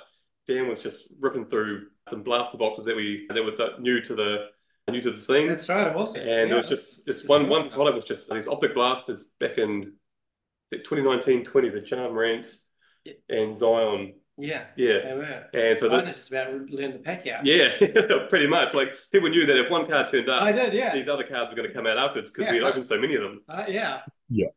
[0.47, 4.15] Dan was just ripping through some blaster boxes that we, that were th- new to
[4.15, 4.45] the,
[4.89, 5.49] new to the scene.
[5.49, 6.15] That's right, it was.
[6.15, 9.31] And Yeah, there was just that's- just one one product was just these optic blasters
[9.39, 9.93] back in
[10.71, 12.47] is 2019 20 the Ja Morant
[13.03, 13.13] Yeah.
[13.29, 15.45] and Zion Yeah, yeah they were.
[15.53, 17.45] and so I that was just about to learn the pack out.
[17.45, 17.69] yeah
[18.29, 20.93] pretty much like people knew that if one card turned up, I did, yeah.
[20.93, 22.51] these other cards were going to come out afterwards because Yeah.
[22.51, 24.01] we had opened so many of them Uh, yeah.
[24.29, 24.47] Yeah.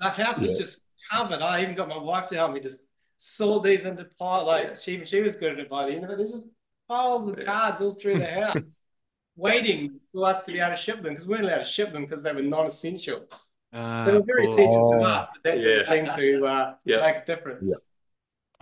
[0.00, 0.58] The house was Yeah.
[0.58, 0.80] just
[1.10, 1.40] covered.
[1.42, 2.78] I even got my wife to help me just
[3.16, 4.44] sort these into pile.
[4.44, 6.16] Like she she was good at it by the end of it.
[6.18, 6.42] There's just
[6.88, 7.44] piles of Yeah.
[7.44, 8.80] cards all through the house,
[9.36, 11.92] waiting for us to be able to ship them because we weren't allowed to ship
[11.92, 13.26] them because they were non-essential.
[13.72, 14.52] Uh, They were very cool.
[14.52, 15.04] essential to Oh.
[15.04, 16.12] us, but that didn't Yeah.
[16.12, 17.00] seem to uh, Yeah.
[17.00, 17.80] make a difference.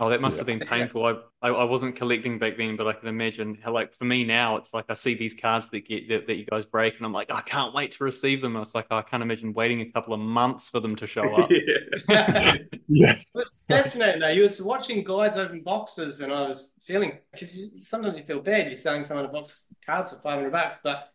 [0.03, 0.07] Yeah.
[0.07, 0.39] Oh, that must Yeah.
[0.41, 0.65] have been Yeah.
[0.69, 1.05] painful.
[1.05, 4.23] I, I I wasn't collecting back then, but I can imagine how like for me
[4.23, 7.05] now, it's like I see these cards that get that, that you guys break, and
[7.05, 8.55] I'm like, I can't wait to receive them.
[8.55, 11.35] And it's like I can't imagine waiting a couple of months for them to show
[11.35, 11.49] up.
[12.09, 12.55] yeah
[12.87, 13.15] Yeah.
[13.33, 14.29] But it's fascinating though.
[14.29, 18.67] You was watching guys open boxes, and I was feeling because sometimes you feel bad.
[18.67, 21.09] You're selling someone a box of cards for five hundred bucks, but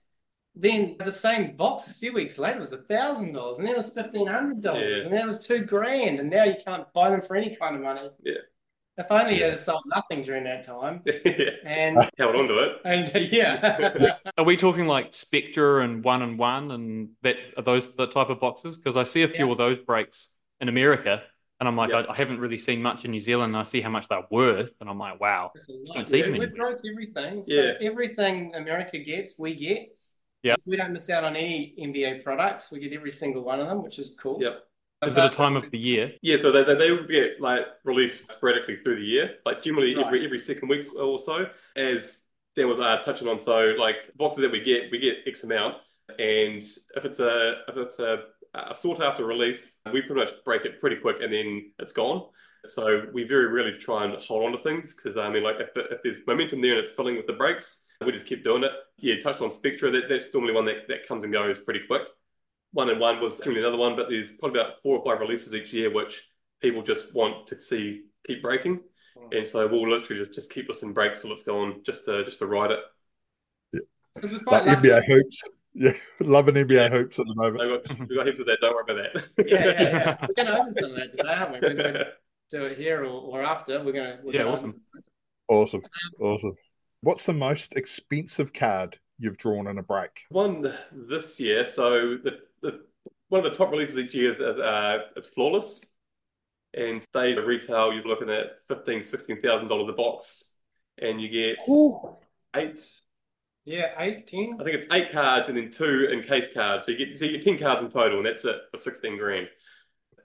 [0.54, 3.76] then the same box a few weeks later was a thousand dollars, and then it
[3.76, 5.04] was fifteen hundred dollars, Yeah.
[5.04, 7.76] and then it was two grand, and now you can't buy them for any kind
[7.76, 8.08] of money.
[8.24, 8.34] Yeah.
[8.98, 12.76] If only you had sold nothing during that time, yeah and held on to it
[12.84, 17.62] and uh, yeah, Are we talking like Spectra and one and one and that are
[17.62, 18.76] those the type of boxes?
[18.76, 19.52] Because I see a few Yeah.
[19.52, 20.28] of those breaks
[20.60, 21.22] in America,
[21.60, 22.04] and I'm like, Yeah.
[22.08, 23.50] I, I haven't really seen much in New Zealand.
[23.54, 25.52] And I see how much they're worth, and I'm like, wow.
[25.94, 27.44] don't see Yeah, them we broke everything.
[27.44, 27.72] So Yeah.
[27.80, 29.88] everything America gets, we get.
[30.42, 30.54] Yeah.
[30.66, 32.70] We don't miss out on any NBA products.
[32.70, 34.40] We get every single one of them, which is cool.
[34.40, 34.67] Yep.
[35.06, 36.12] Is it a time of the year?
[36.22, 39.94] Yeah, so they, they, they will get like released sporadically through the year, like generally
[39.94, 40.06] Right.
[40.06, 41.46] every every second week or so.
[41.76, 42.22] As
[42.56, 45.76] Dan was uh, touching on, so like boxes that we get, we get X amount,
[46.18, 46.62] and
[46.96, 50.80] if it's a if it's a, a sought after release, we pretty much break it
[50.80, 52.26] pretty quick, and then it's gone.
[52.64, 55.68] So we very rarely try and hold on to things because I mean, like if,
[55.76, 58.72] if there's momentum there and it's filling with the breaks, we just keep doing it.
[58.98, 59.92] Yeah, touched on Spectra.
[59.92, 62.02] That, that's normally one that, that comes and goes pretty quick.
[62.72, 65.54] One and one was generally another one, but there's probably about four or five releases
[65.54, 66.22] each year, which
[66.60, 68.80] people just want to see keep breaking.
[69.16, 69.38] Mm.
[69.38, 72.38] And so we'll literally just, just keep listing breaks till it's gone, just to just
[72.40, 72.80] to ride it.
[74.14, 74.88] Because we're quite Like lucky.
[74.88, 75.42] NBA hoops.
[75.74, 75.92] Yeah.
[76.20, 76.88] Loving NBA Yeah.
[76.90, 77.60] hoops at the moment.
[77.60, 78.58] We've got, we've got heaps of that.
[78.60, 79.46] Don't worry about that.
[79.48, 80.16] Yeah, yeah, yeah.
[80.28, 81.60] We're going to open some of that today, aren't we?
[81.60, 82.12] We're going to
[82.50, 83.06] do it here or,
[83.38, 83.82] or after.
[83.82, 84.22] We're going to.
[84.26, 84.82] Yeah, gonna awesome.
[85.48, 85.82] Awesome.
[86.20, 86.54] Awesome.
[87.02, 90.24] What's the most expensive card you've drawn in a break?
[90.30, 91.66] one this year.
[91.66, 92.80] So the, the
[93.28, 95.84] one of the top releases each year is, is uh, it's flawless,
[96.74, 100.52] and they retail you're looking at fifteen, sixteen thousand dollars a box,
[101.00, 101.58] and you get
[102.56, 102.80] eight.
[103.64, 104.56] Yeah, eight, ten.
[104.58, 106.86] I think it's eight cards and then two encased cards.
[106.86, 109.18] So you get so you get ten cards in total, and that's it for sixteen
[109.18, 109.48] grand.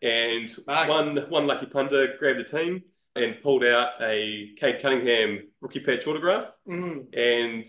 [0.01, 2.83] And one one lucky punter grabbed a team
[3.15, 7.13] and pulled out a Cade Cunningham rookie patch autograph, Mm.
[7.15, 7.65] and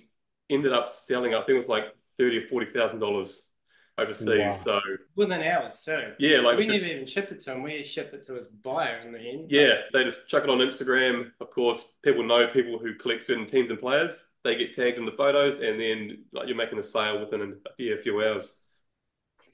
[0.48, 1.34] ended up selling.
[1.34, 1.86] I think it was like
[2.18, 3.50] thirty or forty thousand dollars
[3.98, 4.38] overseas.
[4.38, 4.52] Wow.
[4.54, 4.80] So
[5.16, 6.12] Within hours, too.
[6.18, 7.62] yeah, like we it's just- never even shipped it to him.
[7.62, 9.50] We shipped it to his buyer in the end.
[9.50, 11.30] yeah, they just chuck it on Instagram.
[11.40, 14.26] Of course, people know people who collect certain teams and players.
[14.42, 17.82] They get tagged in the photos, and then like you're making a sale within a,
[17.82, 18.60] yeah, a few hours.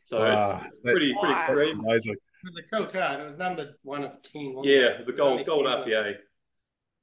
[0.04, 0.62] So Wow.
[0.66, 1.36] it's, it's pretty pretty Wow.
[1.36, 1.80] extreme.
[1.80, 2.14] Amazing.
[2.14, 3.20] It was a cool card.
[3.20, 4.56] It was numbered one of ten.
[4.64, 4.82] Yeah, it?
[4.92, 5.84] it was a gold gold 10.
[5.84, 6.14] RPA.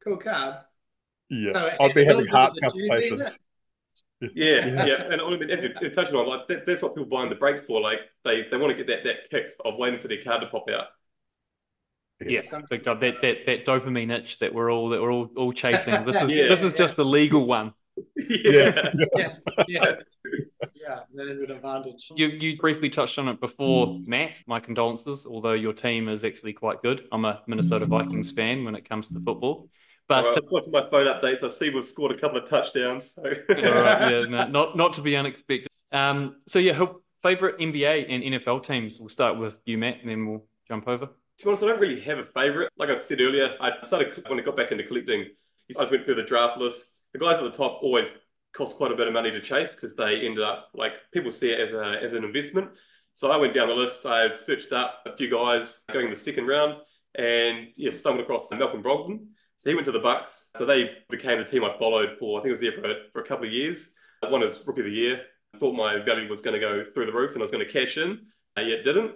[0.04, 0.56] Cool card.
[1.30, 1.54] Yeah.
[1.54, 3.39] So I'd be having heart little bit of a Tuesday in palpitations.
[4.21, 4.86] Yeah, Yeah.
[4.86, 7.36] yeah, and I mean, as you're touching on, like that, that's what people buying the
[7.36, 7.80] breaks for.
[7.80, 10.47] Like they, they want to get that, that kick of waiting for their card to
[10.47, 10.88] pop out.
[12.25, 12.99] Yeah, Some- big time.
[12.99, 16.03] That, that that dopamine itch that we're all that we're all, all chasing.
[16.03, 16.47] This is Yeah.
[16.47, 17.73] this is just the legal one.
[18.15, 18.89] Yeah.
[19.15, 19.34] Yeah,
[19.67, 19.95] yeah,
[20.73, 20.99] yeah.
[21.13, 22.12] That is an advantage.
[22.15, 24.08] You you briefly touched on it before, Mm.
[24.08, 24.36] Matt.
[24.47, 25.27] My condolences.
[25.27, 29.10] Although your team is actually quite good, I'm a Minnesota Vikings fan when it comes
[29.10, 29.69] to football.
[30.08, 31.43] But I was watching my phone updates.
[31.43, 33.12] I see we've scored a couple of touchdowns.
[33.12, 33.24] So.
[33.24, 35.67] right, yeah, no, not not to be unexpected.
[35.91, 36.82] Um, so yeah,
[37.22, 39.00] favorite NBA and NFL teams.
[39.00, 41.08] We'll start with you, Matt, and then we'll jump over.
[41.08, 42.72] To be honest, I don't really have a favorite.
[42.78, 45.26] Like I said earlier, I started when I got back into collecting.
[45.78, 47.04] I just went through the draft list.
[47.13, 48.12] The guys at the top always
[48.54, 51.52] cost quite a bit of money to chase because they ended up like people see
[51.52, 52.70] it as a as an investment.
[53.13, 54.06] So I went down the list.
[54.06, 56.78] I searched up a few guys going in the second round,
[57.15, 59.28] and yeah, stumbled across Malcolm Brogdon.
[59.58, 60.50] So he went to the Bucks.
[60.56, 62.39] So they became the team I followed for.
[62.39, 63.91] I think it was there for for a couple of years.
[64.22, 65.22] One is rookie of the year.
[65.54, 67.65] I thought my value was going to go through the roof and I was going
[67.65, 68.28] to cash in.
[68.58, 69.13] Uh, yet didn't.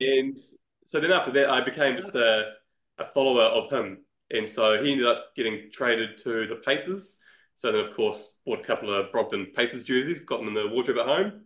[0.00, 0.38] And
[0.86, 2.52] so then after that, I became just a,
[2.98, 3.98] a follower of him.
[4.30, 7.18] And so he ended up getting traded to the Pacers.
[7.56, 10.68] So then, of course, bought a couple of Brogdon Pacers jerseys, got them in the
[10.68, 11.42] wardrobe at home.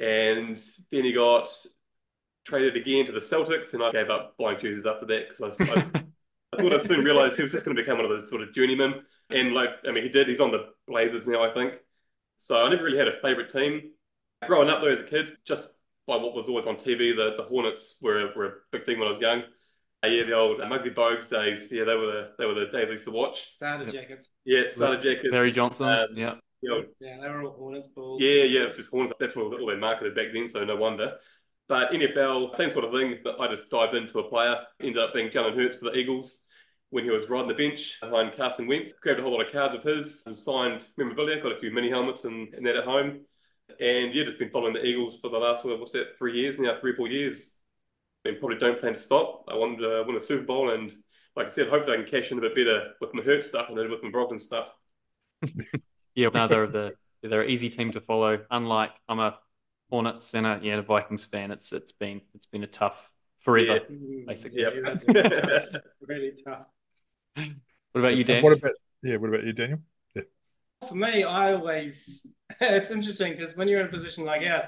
[0.00, 0.58] And
[0.92, 1.48] then he got
[2.44, 3.74] traded again to the Celtics.
[3.74, 6.02] And I gave up buying jerseys after that because I, I
[6.52, 8.42] I thought I'd soon realise he was just going to become one of those sort
[8.42, 9.02] of journeymen.
[9.30, 10.28] And like, I mean, he did.
[10.28, 11.74] He's on the Blazers now, I think.
[12.38, 13.92] So I never really had a favourite team.
[14.46, 15.68] Growing up though, as a kid, just
[16.06, 19.08] by what was always on TV, the, the Hornets were, were a big thing when
[19.08, 19.42] I was young.
[20.04, 21.72] Uh, yeah, the old Muggsy Bogues days.
[21.72, 23.46] Yeah, they were the they were the days I used to watch.
[23.48, 24.28] Starter jackets.
[24.44, 25.32] Yeah, starter jackets.
[25.32, 25.86] Larry Johnson.
[25.86, 26.34] Um, yeah.
[26.60, 28.22] You know, yeah, they were all Hornets balls.
[28.22, 29.12] Yeah, yeah, it's just Hornets.
[29.18, 31.14] That's what all they marketed back then, so no wonder.
[31.68, 33.18] But NFL, same sort of thing.
[33.22, 34.56] But I just dived into a player.
[34.80, 36.40] Ended up being Jalen Hurts for the Eagles
[36.90, 38.92] when he was riding the bench behind Carson Wentz.
[38.92, 42.24] Grabbed a whole lot of cards of his, signed memorabilia, got a few mini helmets
[42.24, 43.20] and, and that at home.
[43.80, 46.78] And yeah, just been following the Eagles for the last, what's that, three years now,
[46.80, 47.56] three or four years.
[48.24, 49.44] And probably don't plan to stop.
[49.48, 50.90] I want to win a Super Bowl and,
[51.36, 53.68] like I said, hopefully I can cash in a bit better with my Hurt stuff
[53.68, 54.68] than with my Brogdon stuff.
[56.14, 58.44] yeah, no, they're the they're an easy team to follow.
[58.50, 59.38] Unlike I'm a
[59.90, 61.50] Hornets and a yeah, a Vikings fan.
[61.50, 64.24] It's it's been it's been a tough forever, yeah.
[64.26, 64.62] basically.
[64.62, 64.70] Yeah,
[66.06, 66.66] really tough.
[67.34, 68.42] What about you, Dan?
[68.42, 68.72] What about
[69.02, 69.16] yeah?
[69.16, 69.80] What about you, Daniel?
[70.14, 70.22] Yeah.
[70.88, 72.26] For me, I always
[72.60, 74.64] it's interesting because when you're in a position like ours,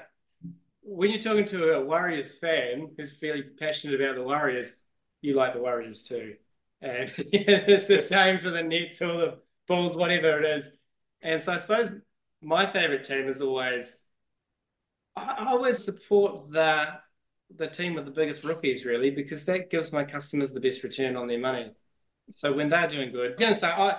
[0.81, 4.73] when you're talking to a Warriors fan who's fairly passionate about the Warriors,
[5.21, 6.35] you like the Warriors too,
[6.81, 10.71] and it's the same for the Nets or the Bulls, whatever it is.
[11.21, 11.91] And so I suppose
[12.41, 14.03] my favorite team is always
[15.15, 16.87] I always support the
[17.57, 21.17] the team with the biggest rookies really because that gives my customers the best return
[21.17, 21.71] on their money.
[22.29, 23.97] So when they're doing good, you know, so I,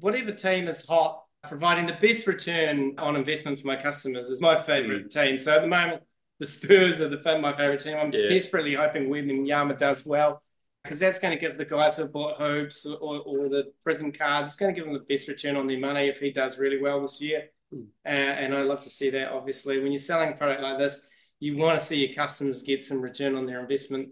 [0.00, 4.62] whatever team is hot, providing the best return on investment for my customers is my
[4.62, 5.10] favorite mm.
[5.10, 5.38] team.
[5.38, 6.02] So at the moment,
[6.38, 7.96] the Spurs are the my favorite team.
[7.96, 8.28] I'm yeah.
[8.28, 10.42] desperately hoping Wembanyama does well
[10.82, 14.48] because that's going to give the guys who bought hoops or, or, the prism cards,
[14.48, 16.80] it's going to give them the best return on their money if he does really
[16.82, 17.44] well this year.
[17.74, 17.86] Mm.
[18.04, 19.32] Uh, and I love to see that.
[19.32, 21.06] Obviously, when you're selling a product like this,
[21.40, 24.10] you want to see your customers get some return on their investment.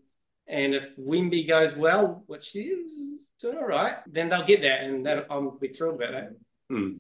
[0.49, 2.93] And if Wemby goes well, which he is
[3.41, 6.37] doing all right, then they'll get that, and that I'll be thrilled about that.
[6.69, 6.91] Hmm.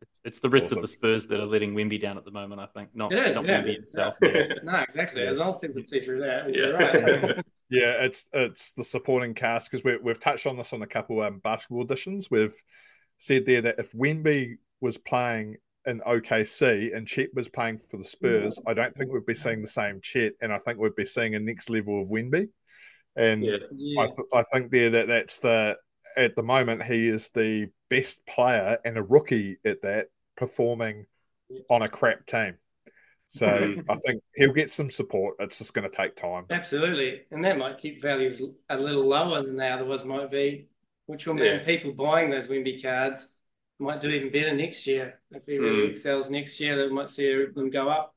[0.00, 0.78] It's, it's the rest awesome.
[0.78, 2.60] of the Spurs that are letting Wemby down at the moment.
[2.60, 3.62] I think not, it is, not yeah.
[3.62, 4.14] Wemby himself.
[4.22, 5.22] no, exactly.
[5.22, 6.66] As long as people see through that, yeah.
[6.66, 7.44] Right.
[7.70, 11.20] yeah, it's it's the supporting cast because we we've touched on this on a couple
[11.20, 12.30] um, basketball editions.
[12.30, 12.54] We've
[13.18, 18.04] said there that if Wemby was playing in OKC and Chet was playing for the
[18.04, 21.06] Spurs, I don't think we'd be seeing the same Chet, and I think we'd be
[21.06, 22.48] seeing a next level of Wemby.
[23.16, 23.56] And yeah.
[23.74, 24.02] Yeah.
[24.02, 25.76] I, th- I think there that that's the
[26.16, 31.06] at the moment he is the best player and a rookie at that performing
[31.70, 32.56] on a crap team.
[33.28, 33.46] So
[33.88, 35.36] I think he'll get some support.
[35.38, 36.46] It's just going to take time.
[36.50, 40.68] Absolutely, and that might keep values a little lower than they otherwise might be,
[41.06, 41.64] which will mean yeah.
[41.64, 43.28] people buying those Wemby cards
[43.78, 45.20] might do even better next year.
[45.30, 45.90] If he really mm.
[45.90, 48.14] excels next year, they might see them go up.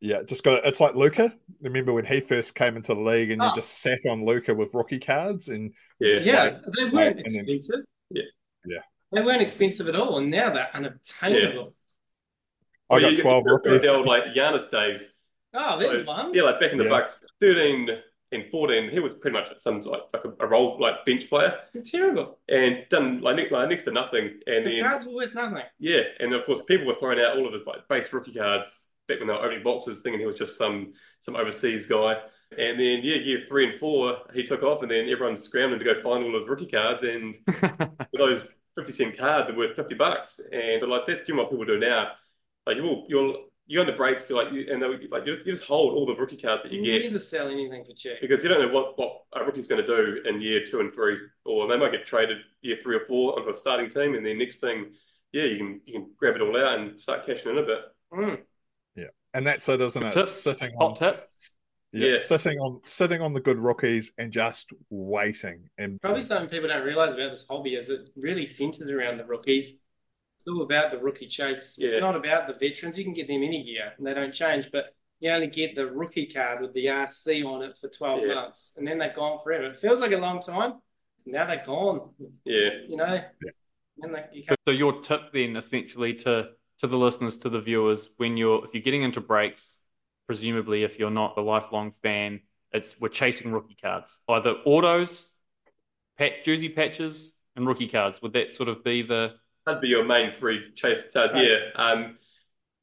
[0.00, 1.34] Yeah, just got it's like Luka.
[1.62, 3.48] Remember when he first came into the league and oh.
[3.48, 7.76] you just sat on Luka with rookie cards and yeah, yeah, they weren't expensive.
[7.76, 8.22] Then, yeah,
[8.66, 8.80] yeah,
[9.12, 11.74] they weren't expensive at all, and now they're unobtainable.
[12.90, 12.96] Yeah.
[12.96, 13.84] I got twelve rookies.
[13.84, 15.14] Like Giannis days.
[15.54, 16.34] Oh, there's so, one.
[16.34, 16.90] Yeah, like back in the yeah.
[16.90, 17.88] Bucks, thirteen
[18.32, 21.58] and fourteen, he was pretty much some like, like a, a, role like bench player.
[21.84, 22.38] Terrible.
[22.48, 24.40] And done like, like next to nothing.
[24.46, 25.62] And his then, cards were worth nothing.
[25.78, 28.88] Yeah, and of course people were throwing out all of his like base rookie cards
[29.08, 32.16] back when they were opening boxes, thinking he was just some some overseas guy.
[32.52, 35.84] And then yeah, year three and four, he took off, and then everyone's scrambling to
[35.84, 37.36] go find all of the rookie cards, and
[38.12, 40.40] those fifty cent cards are worth fifty bucks.
[40.52, 42.12] And like that's what people do now.
[42.66, 45.46] Like you'll you'll you go on the breaks, you're like, you, and like you just,
[45.46, 46.92] you just hold all the rookie cards that you, get.
[46.92, 47.06] you get.
[47.12, 49.86] Never sell anything for cheap because you don't know what what a rookie's going to
[49.86, 53.38] do in year two and three, or they might get traded year three or four
[53.38, 54.92] onto a starting team, and then next thing,
[55.32, 57.80] yeah, you can you can grab it all out and start cashing in a bit.
[58.12, 58.38] Mm
[59.36, 60.12] and that's so doesn't it?
[60.12, 60.26] Tip.
[60.26, 61.28] Sitting Hot tip.
[61.92, 62.16] Yeah, Yeah.
[62.16, 66.84] sitting on sitting on the good rookies and just waiting and Probably something people don't
[66.84, 69.78] realize about this hobby is it really centers around the rookies.
[70.46, 71.76] It's all about the rookie chase.
[71.76, 71.90] Yeah.
[71.90, 72.96] It's not about the veterans.
[72.96, 75.86] You can get them any year and they don't change, but you only get the
[75.86, 78.34] rookie card with the RC on it for 12 Yeah.
[78.34, 79.64] months and then they're gone forever.
[79.64, 80.74] It feels like a long time.
[81.24, 82.10] Now they're gone,
[82.44, 82.70] Yeah.
[82.88, 83.06] you know?
[83.14, 83.50] Yeah.
[84.02, 88.10] And they, you So your tip then essentially to to the listeners, to the viewers,
[88.18, 89.78] when you're if you're getting into breaks,
[90.28, 94.20] presumably if you're not a lifelong fan, it's we're chasing rookie cards.
[94.28, 95.26] Either autos,
[96.18, 98.20] pat jersey patches, and rookie cards.
[98.22, 99.34] Would that sort of be the
[99.66, 101.32] That'd be your main three chase cards.
[101.32, 101.48] Right.
[101.48, 101.58] Yeah.
[101.74, 102.16] Um,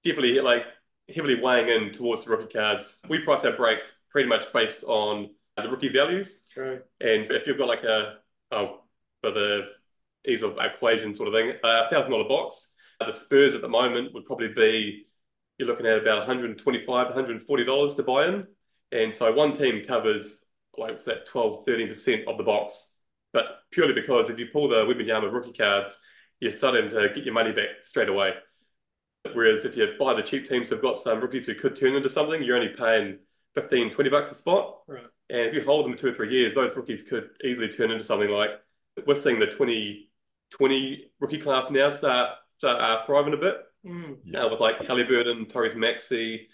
[0.03, 0.65] definitely like
[1.13, 2.99] heavily weighing in towards the rookie cards.
[3.09, 6.45] We price our breaks pretty much based on the rookie values.
[6.51, 6.81] true.
[6.99, 8.17] And if you've got like a,
[8.51, 8.81] oh,
[9.21, 9.67] for the
[10.27, 14.13] ease of equation sort of thing, a thousand dollar box, the Spurs at the moment
[14.13, 15.05] would probably be,
[15.57, 18.47] you're looking at about 125 $140 to buy in.
[18.91, 20.45] And so one team covers
[20.77, 22.95] like that 12, 13% of the box.
[23.31, 25.97] But purely because if you pull the Wembanyama rookie cards,
[26.39, 28.33] you're starting to get your money back straight away.
[29.33, 32.09] Whereas if you buy the cheap teams who've got some rookies who could turn into
[32.09, 33.19] something, you're only paying
[33.55, 34.79] 15, 20 bucks a spot.
[34.87, 35.05] Right.
[35.29, 38.03] And if you hold them two or three years, those rookies could easily turn into
[38.03, 38.49] something like
[39.07, 44.19] we're seeing the 2020 rookie class now start, start uh, thriving a bit Mm.
[44.23, 44.43] Yeah.
[44.43, 46.47] uh, with like Halliburton, Tyrese Maxey,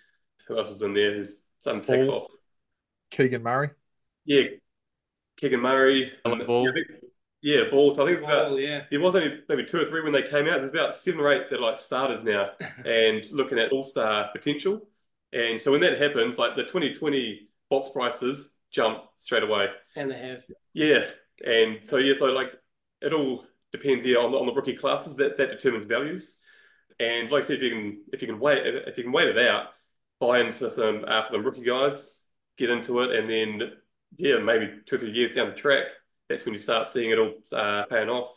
[0.47, 2.21] who else is in there who's some take Ball.
[2.21, 2.27] off?
[3.11, 3.69] Keegan Murray.
[4.25, 4.45] Yeah,
[5.37, 6.11] Keegan Murray.
[6.25, 6.63] Um, Ball.
[6.63, 6.87] Yeah, I think,
[7.41, 7.91] yeah, Ball.
[7.91, 8.83] So I think it's about Oh, yeah.
[8.89, 10.59] there was only maybe two or three when they came out.
[10.61, 12.51] There's about seven or eight that are like starters now
[12.85, 14.81] and looking at all star potential.
[15.31, 19.67] And so when that happens, like the 2020 box prices jump straight away.
[19.95, 20.43] And they have.
[20.73, 21.05] Yeah.
[21.45, 22.53] And so, yeah, so like
[23.01, 26.35] it all depends yeah, on the, on the rookie classes that, that determines values.
[26.99, 29.29] And like I said, if you can if you can wait if you can wait
[29.29, 29.67] it out,
[30.19, 32.19] buy in for some uh, for some rookie guys,
[32.57, 33.71] get into it, and then
[34.17, 35.85] yeah, maybe two or three years down the track,
[36.29, 38.31] that's when you start seeing it all uh, paying off.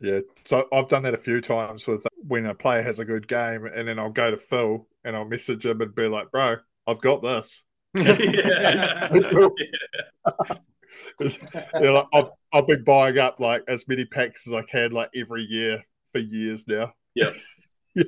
[0.00, 3.28] Yeah, so I've done that a few times with when a player has a good
[3.28, 6.56] game, and then I'll go to Phil and I'll message him and be like, "Bro,
[6.86, 7.62] I've got this."
[7.94, 9.08] yeah.
[11.80, 15.10] yeah, like, I've I've been buying up like as many packs as I can, like
[15.14, 16.92] every year for years now.
[17.14, 17.30] Yeah.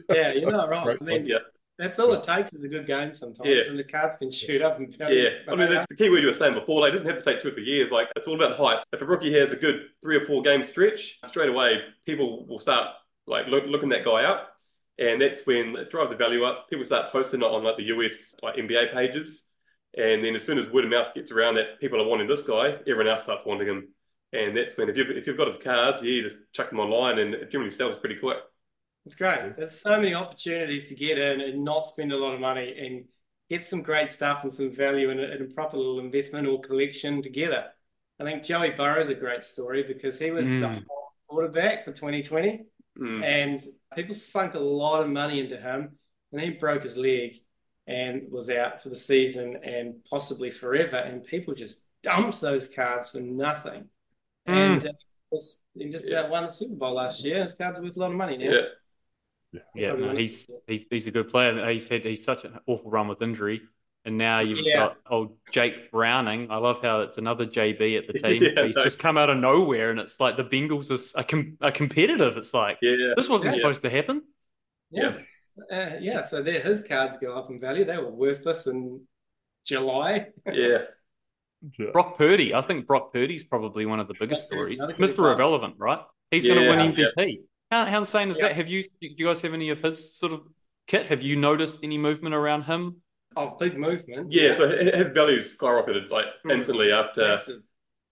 [0.09, 0.85] Yeah, so you're not wrong.
[0.85, 1.41] great I mean, Yeah.
[1.79, 3.63] That's all it takes is a good game sometimes, Yeah.
[3.69, 6.27] and the cards can shoot up and Yeah, I mean, the, the key word you
[6.29, 7.91] were saying before, like, it doesn't have to take two or three years.
[7.91, 8.85] Like, it's all about hype.
[8.93, 12.59] If a rookie has a good three or four game stretch, straight away, people will
[12.59, 12.89] start
[13.27, 14.51] like look, looking that guy up,
[14.99, 16.69] and that's when it drives the value up.
[16.69, 19.43] People start posting it on like the US like NBA pages,
[19.97, 22.43] and then as soon as word of mouth gets around that people are wanting this
[22.43, 23.89] guy, everyone else starts wanting him,
[24.33, 26.81] and that's when if you've if you've got his cards, yeah, you just chuck them
[26.81, 28.37] online, and it generally sells pretty quick.
[29.07, 29.57] It's great.
[29.57, 33.05] There's so many opportunities to get in and not spend a lot of money and
[33.51, 36.61] get some great stuff and some value in a, in a proper little investment or
[36.61, 37.67] collection together.
[38.19, 40.75] I think Joey Burrow's a great story because he was the Mm.
[40.75, 42.65] hot quarterback for 2020
[42.97, 43.25] Mm.
[43.25, 43.63] and
[43.97, 45.99] people sunk a lot of money into him
[46.33, 47.43] and he broke his leg
[47.89, 53.11] and was out for the season and possibly forever and people just dumped those cards
[53.11, 53.89] for nothing
[54.47, 54.93] and uh,
[55.33, 57.99] was he just about won the Super Bowl last year his cards are worth a
[57.99, 58.61] lot of money now Yeah,
[59.75, 61.71] Yeah, Probably no, he's he's he's a good player.
[61.71, 63.63] He's had he's such an awful run with injury,
[64.05, 64.77] and now you've Yeah.
[64.77, 66.51] got old Jake Browning.
[66.51, 68.43] I love how it's another JB at the team.
[68.43, 68.85] Yeah, he's no.
[68.85, 71.73] just come out of nowhere, and it's like the Bengals are, s- are, com- are
[71.73, 72.37] competitive.
[72.37, 73.59] It's like yeah, this wasn't Yeah.
[73.59, 74.23] supposed to happen.
[74.91, 75.19] Yeah.
[75.71, 77.85] Uh, yeah, so there his cards go up in value.
[77.85, 79.03] They were worthless in
[79.65, 80.29] July.
[80.53, 80.79] yeah.
[81.79, 81.87] Yeah.
[81.93, 84.79] Brock Purdy, I think Brock Purdy's probably one of the biggest stories.
[84.79, 85.15] Mr.
[85.17, 85.33] player.
[85.33, 86.01] Irrelevant, right?
[86.31, 87.39] He's going to Yeah, win MVP.
[87.75, 88.49] How, how insane is Yeah.
[88.49, 88.57] that?
[88.57, 90.43] Have you do you guys have any of his sort of
[90.87, 91.07] kit?
[91.07, 93.03] Have you noticed any movement around him?
[93.37, 94.31] Oh, big movement.
[94.31, 96.53] Yeah, so hi- his values skyrocketed like Mm.
[96.53, 97.63] instantly after it Massive.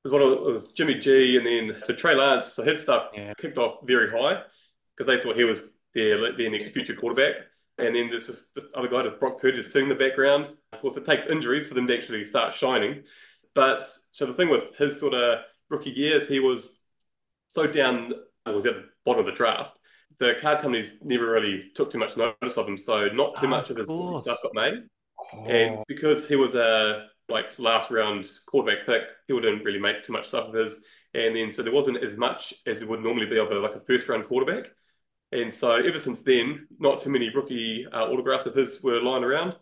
[0.03, 2.48] was one of it was Jimmy G and then so Trey Lance.
[2.55, 3.35] So his stuff Yeah.
[3.35, 4.42] kicked off very high
[4.96, 7.37] because they thought he was their their next future quarterback.
[7.79, 10.57] And then there's just this other guy, just Brock Purdy, just sitting in the background.
[10.72, 13.05] Of course, it takes injuries for them to actually start shining.
[13.55, 16.82] But so the thing with his sort of rookie years, he was
[17.47, 18.12] so down.
[18.47, 19.76] Was at the bottom of the draft.
[20.18, 23.49] The card companies never really took too much notice of him, so not too Oh,
[23.49, 24.84] much of of his stuff got made.
[25.32, 30.03] Oh, And because he was a like last round quarterback pick, people didn't really make
[30.03, 30.84] too much stuff of his.
[31.14, 33.74] And then so there wasn't as much as it would normally be of a like
[33.74, 34.70] a first round quarterback.
[35.32, 39.24] And so ever since then, not too many rookie uh, autographs of his were lying
[39.24, 39.57] around.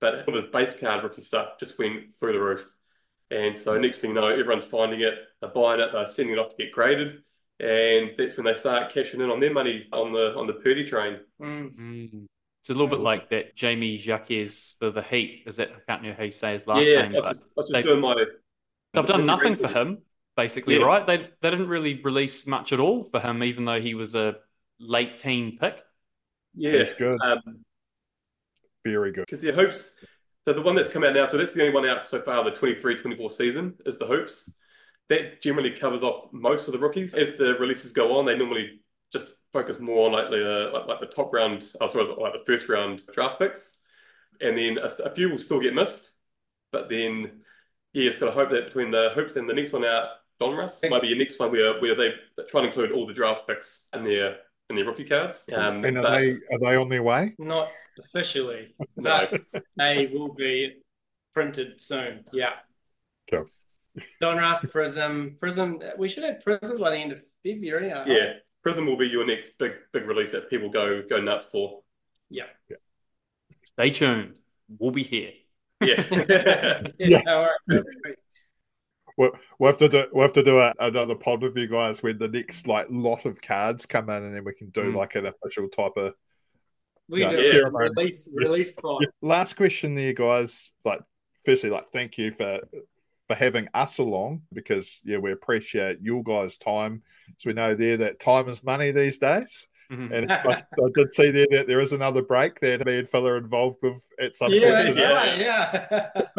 [0.00, 2.68] But all of his base card rookie stuff just went through the roof.
[3.30, 6.38] And so next thing you know, everyone's finding it, they're buying it, they're sending it
[6.38, 7.22] off to get graded.
[7.60, 10.84] And that's when they start cashing in on their money on the on the Purdy
[10.84, 11.20] train.
[11.40, 11.76] Mm.
[11.76, 12.26] Mm.
[12.62, 14.28] It's a little bit like that Jamie Jacques
[14.78, 15.44] for the Heat.
[15.46, 17.16] Is that I can't know how you say his last yeah, name.
[17.16, 18.24] I was but just, I was just they- doing my.
[18.92, 19.98] They've done nothing for him,
[20.36, 20.84] basically, Yeah.
[20.84, 21.06] right?
[21.06, 24.36] They they didn't really release much at all for him, even though he was a
[24.80, 25.76] late teen pick.
[26.54, 27.20] Yeah, That's good.
[27.22, 27.64] Um,
[28.84, 29.26] Very good.
[29.26, 29.94] because the hoops.
[30.46, 32.42] So the one that's come out now, so that's the only one out so far.
[32.42, 34.50] The 23-24 season is the hoops.
[35.10, 37.14] That generally covers off most of the rookies.
[37.14, 38.80] As the releases go on, they normally
[39.12, 42.44] just focus more on like the like, like the top round, oh, sorry, like the
[42.46, 43.78] first round draft picks,
[44.40, 46.12] and then a, a few will still get missed.
[46.72, 47.42] But then,
[47.92, 50.88] yeah, just got to hope that between the hoops and the next one out, Donruss
[50.88, 52.10] might be your next one where where they
[52.48, 54.38] try and include all the draft picks in their
[54.70, 55.48] in their rookie cards.
[55.52, 57.34] Um, And are they are they on their way?
[57.38, 60.76] Not officially, no, but they will be
[61.34, 62.24] printed soon.
[62.32, 62.52] Yeah.
[64.20, 64.30] Cool.
[64.34, 65.98] Donruss, Prizm, Prizm.
[65.98, 67.92] We should have Prizm by the end of February.
[67.92, 68.32] I- Yeah,
[68.66, 71.82] Prizm will be your next big big release that people go go nuts for.
[72.28, 72.44] Yeah.
[72.68, 72.76] yeah.
[73.66, 74.38] Stay tuned.
[74.78, 75.30] We'll be here.
[75.82, 76.04] Yeah.
[76.28, 76.82] Yeah.
[76.98, 77.20] Yeah.
[77.28, 78.14] all right.
[79.16, 82.02] We'll, we'll have to do we'll have to do a, another pod with you guys
[82.02, 84.96] when the next like lot of cards come in, and then we can do Mm.
[84.96, 86.14] like an official type of
[87.08, 87.90] We Yeah, do ceremony.
[87.96, 89.04] release release pod.
[89.20, 90.72] last question there, guys.
[90.84, 91.00] Like,
[91.44, 92.60] firstly, like, thank you for
[93.30, 97.00] for having us along because yeah, we appreciate your guys' time.
[97.38, 99.68] So we know there that time is money these days.
[99.88, 100.10] Mhm.
[100.12, 103.08] And I, I did see there that there is another break there that me and
[103.08, 104.96] Phil are involved with at some Yeah, point.
[104.96, 105.14] that's today.
[105.14, 106.34] right.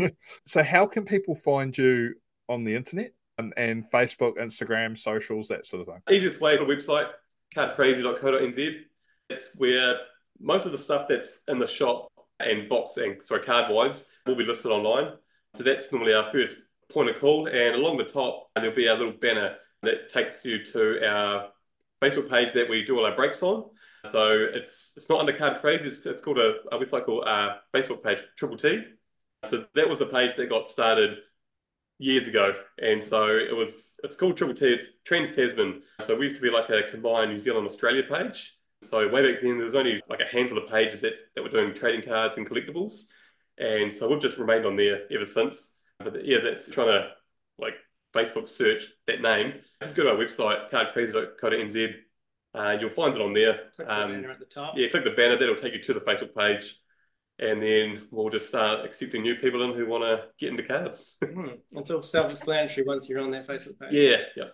[0.00, 0.08] Yeah.
[0.46, 2.14] So, how can people find you
[2.48, 6.02] on the internet and, and Facebook, Instagram, socials, that sort of thing?
[6.10, 7.08] Easiest way is the website,
[7.54, 8.80] cardcrazy.co.nz.
[9.28, 9.96] It's where
[10.40, 12.08] most of the stuff that's in the shop
[12.40, 15.12] and box and sorry, card wise will be listed online.
[15.54, 16.56] So that's normally our first
[16.92, 17.46] point of call.
[17.46, 21.48] And along the top, there'll be a little banner that takes you to our
[22.02, 23.70] Facebook page that we do all our breaks on.
[24.10, 25.88] So it's it's not under Card Crazy.
[25.88, 28.82] It's, it's called a, a website called uh, Facebook page Triple T.
[29.46, 31.18] So that was a page that got started
[31.98, 32.52] years ago,
[32.82, 33.98] and so it was.
[34.04, 34.66] It's called Triple T.
[34.66, 35.82] It's Trans Tasman.
[36.02, 38.56] So we used to be like a combined New Zealand Australia page.
[38.82, 41.48] So way back then, there was only like a handful of pages that that were
[41.48, 43.04] doing trading cards and collectibles,
[43.58, 45.74] and so we've just remained on there ever since.
[45.98, 47.08] But yeah, that's trying to
[47.58, 47.74] like
[48.14, 49.54] Facebook search that name.
[49.82, 51.94] Just go to our website cardcrazy.co.nz.
[52.54, 53.70] Uh, you'll find it on there.
[53.74, 54.74] Click the Um, banner at the top.
[54.76, 55.36] yeah, click the banner.
[55.36, 56.76] That'll take you to the Facebook page,
[57.40, 61.16] and then we'll just start accepting new people in who want to get into cards.
[61.22, 61.48] Hmm.
[61.72, 63.92] It's all self-explanatory once you're on that Facebook page.
[63.92, 64.44] yeah, yeah,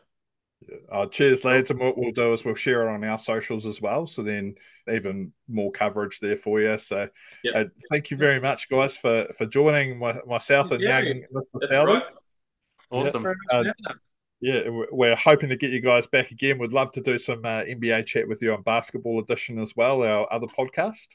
[0.93, 1.71] Uh, cheers, lads.
[1.71, 4.07] And what we'll do is we'll share it on our socials as well.
[4.07, 4.55] So then
[4.93, 6.79] even more coverage there for you.
[6.79, 7.09] So
[7.45, 7.55] Yep.
[7.57, 11.01] uh, thank you very much, guys, for, for joining my, myself and Yeah.
[11.01, 11.23] young
[11.55, 11.87] Mr.
[11.87, 12.03] right.
[12.91, 13.27] Awesome.
[13.51, 13.65] Uh.
[13.67, 13.93] Yeah.
[14.43, 16.59] Yeah, we- we're hoping to get you guys back again.
[16.59, 20.03] We'd love to do some uh, NBA chat with you on Basketball Edition as well,
[20.03, 21.09] our other podcast,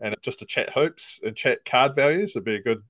[0.00, 2.32] and just to chat hoops and chat card values.
[2.36, 2.82] It'd be a good,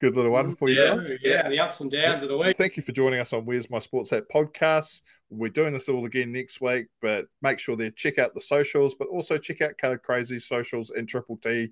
[0.00, 0.96] good little one for you Yeah.
[0.96, 1.16] guys.
[1.22, 2.56] yeah, the ups and downs of the week.
[2.56, 5.02] Thank you for joining us on Where's My Sports At podcast.
[5.30, 8.94] We're doing this all again next week, but make sure to check out the socials,
[8.94, 11.70] but also check out Card Crazy socials and Triple T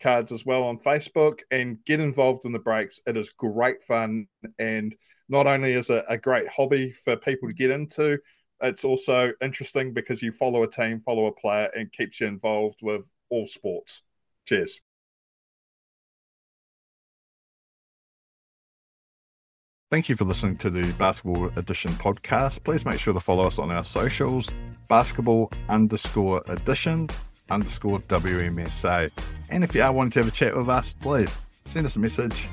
[0.00, 3.00] cards as well on Facebook and get involved in the breaks.
[3.06, 4.28] It is great fun.
[4.58, 4.94] And
[5.28, 8.18] not only is it a great hobby for people to get into,
[8.62, 12.78] it's also interesting because you follow a team, follow a player, and keeps you involved
[12.80, 14.02] with all sports.
[14.46, 14.80] Cheers.
[19.90, 22.62] Thank you for listening to the Basketball Edition podcast.
[22.62, 24.50] Please make sure to follow us on our socials,
[24.88, 27.08] basketball underscore edition
[27.48, 29.10] underscore WMSA.
[29.48, 32.00] And if you are wanting to have a chat with us, please send us a
[32.00, 32.48] message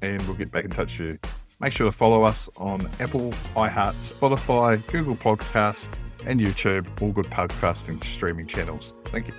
[0.00, 1.18] and we'll get back in touch with you.
[1.60, 5.92] Make sure to follow us on Apple, iHeart, Spotify, Google Podcasts,
[6.24, 8.94] and YouTube, all good podcasting streaming channels.
[9.06, 9.34] Thank you.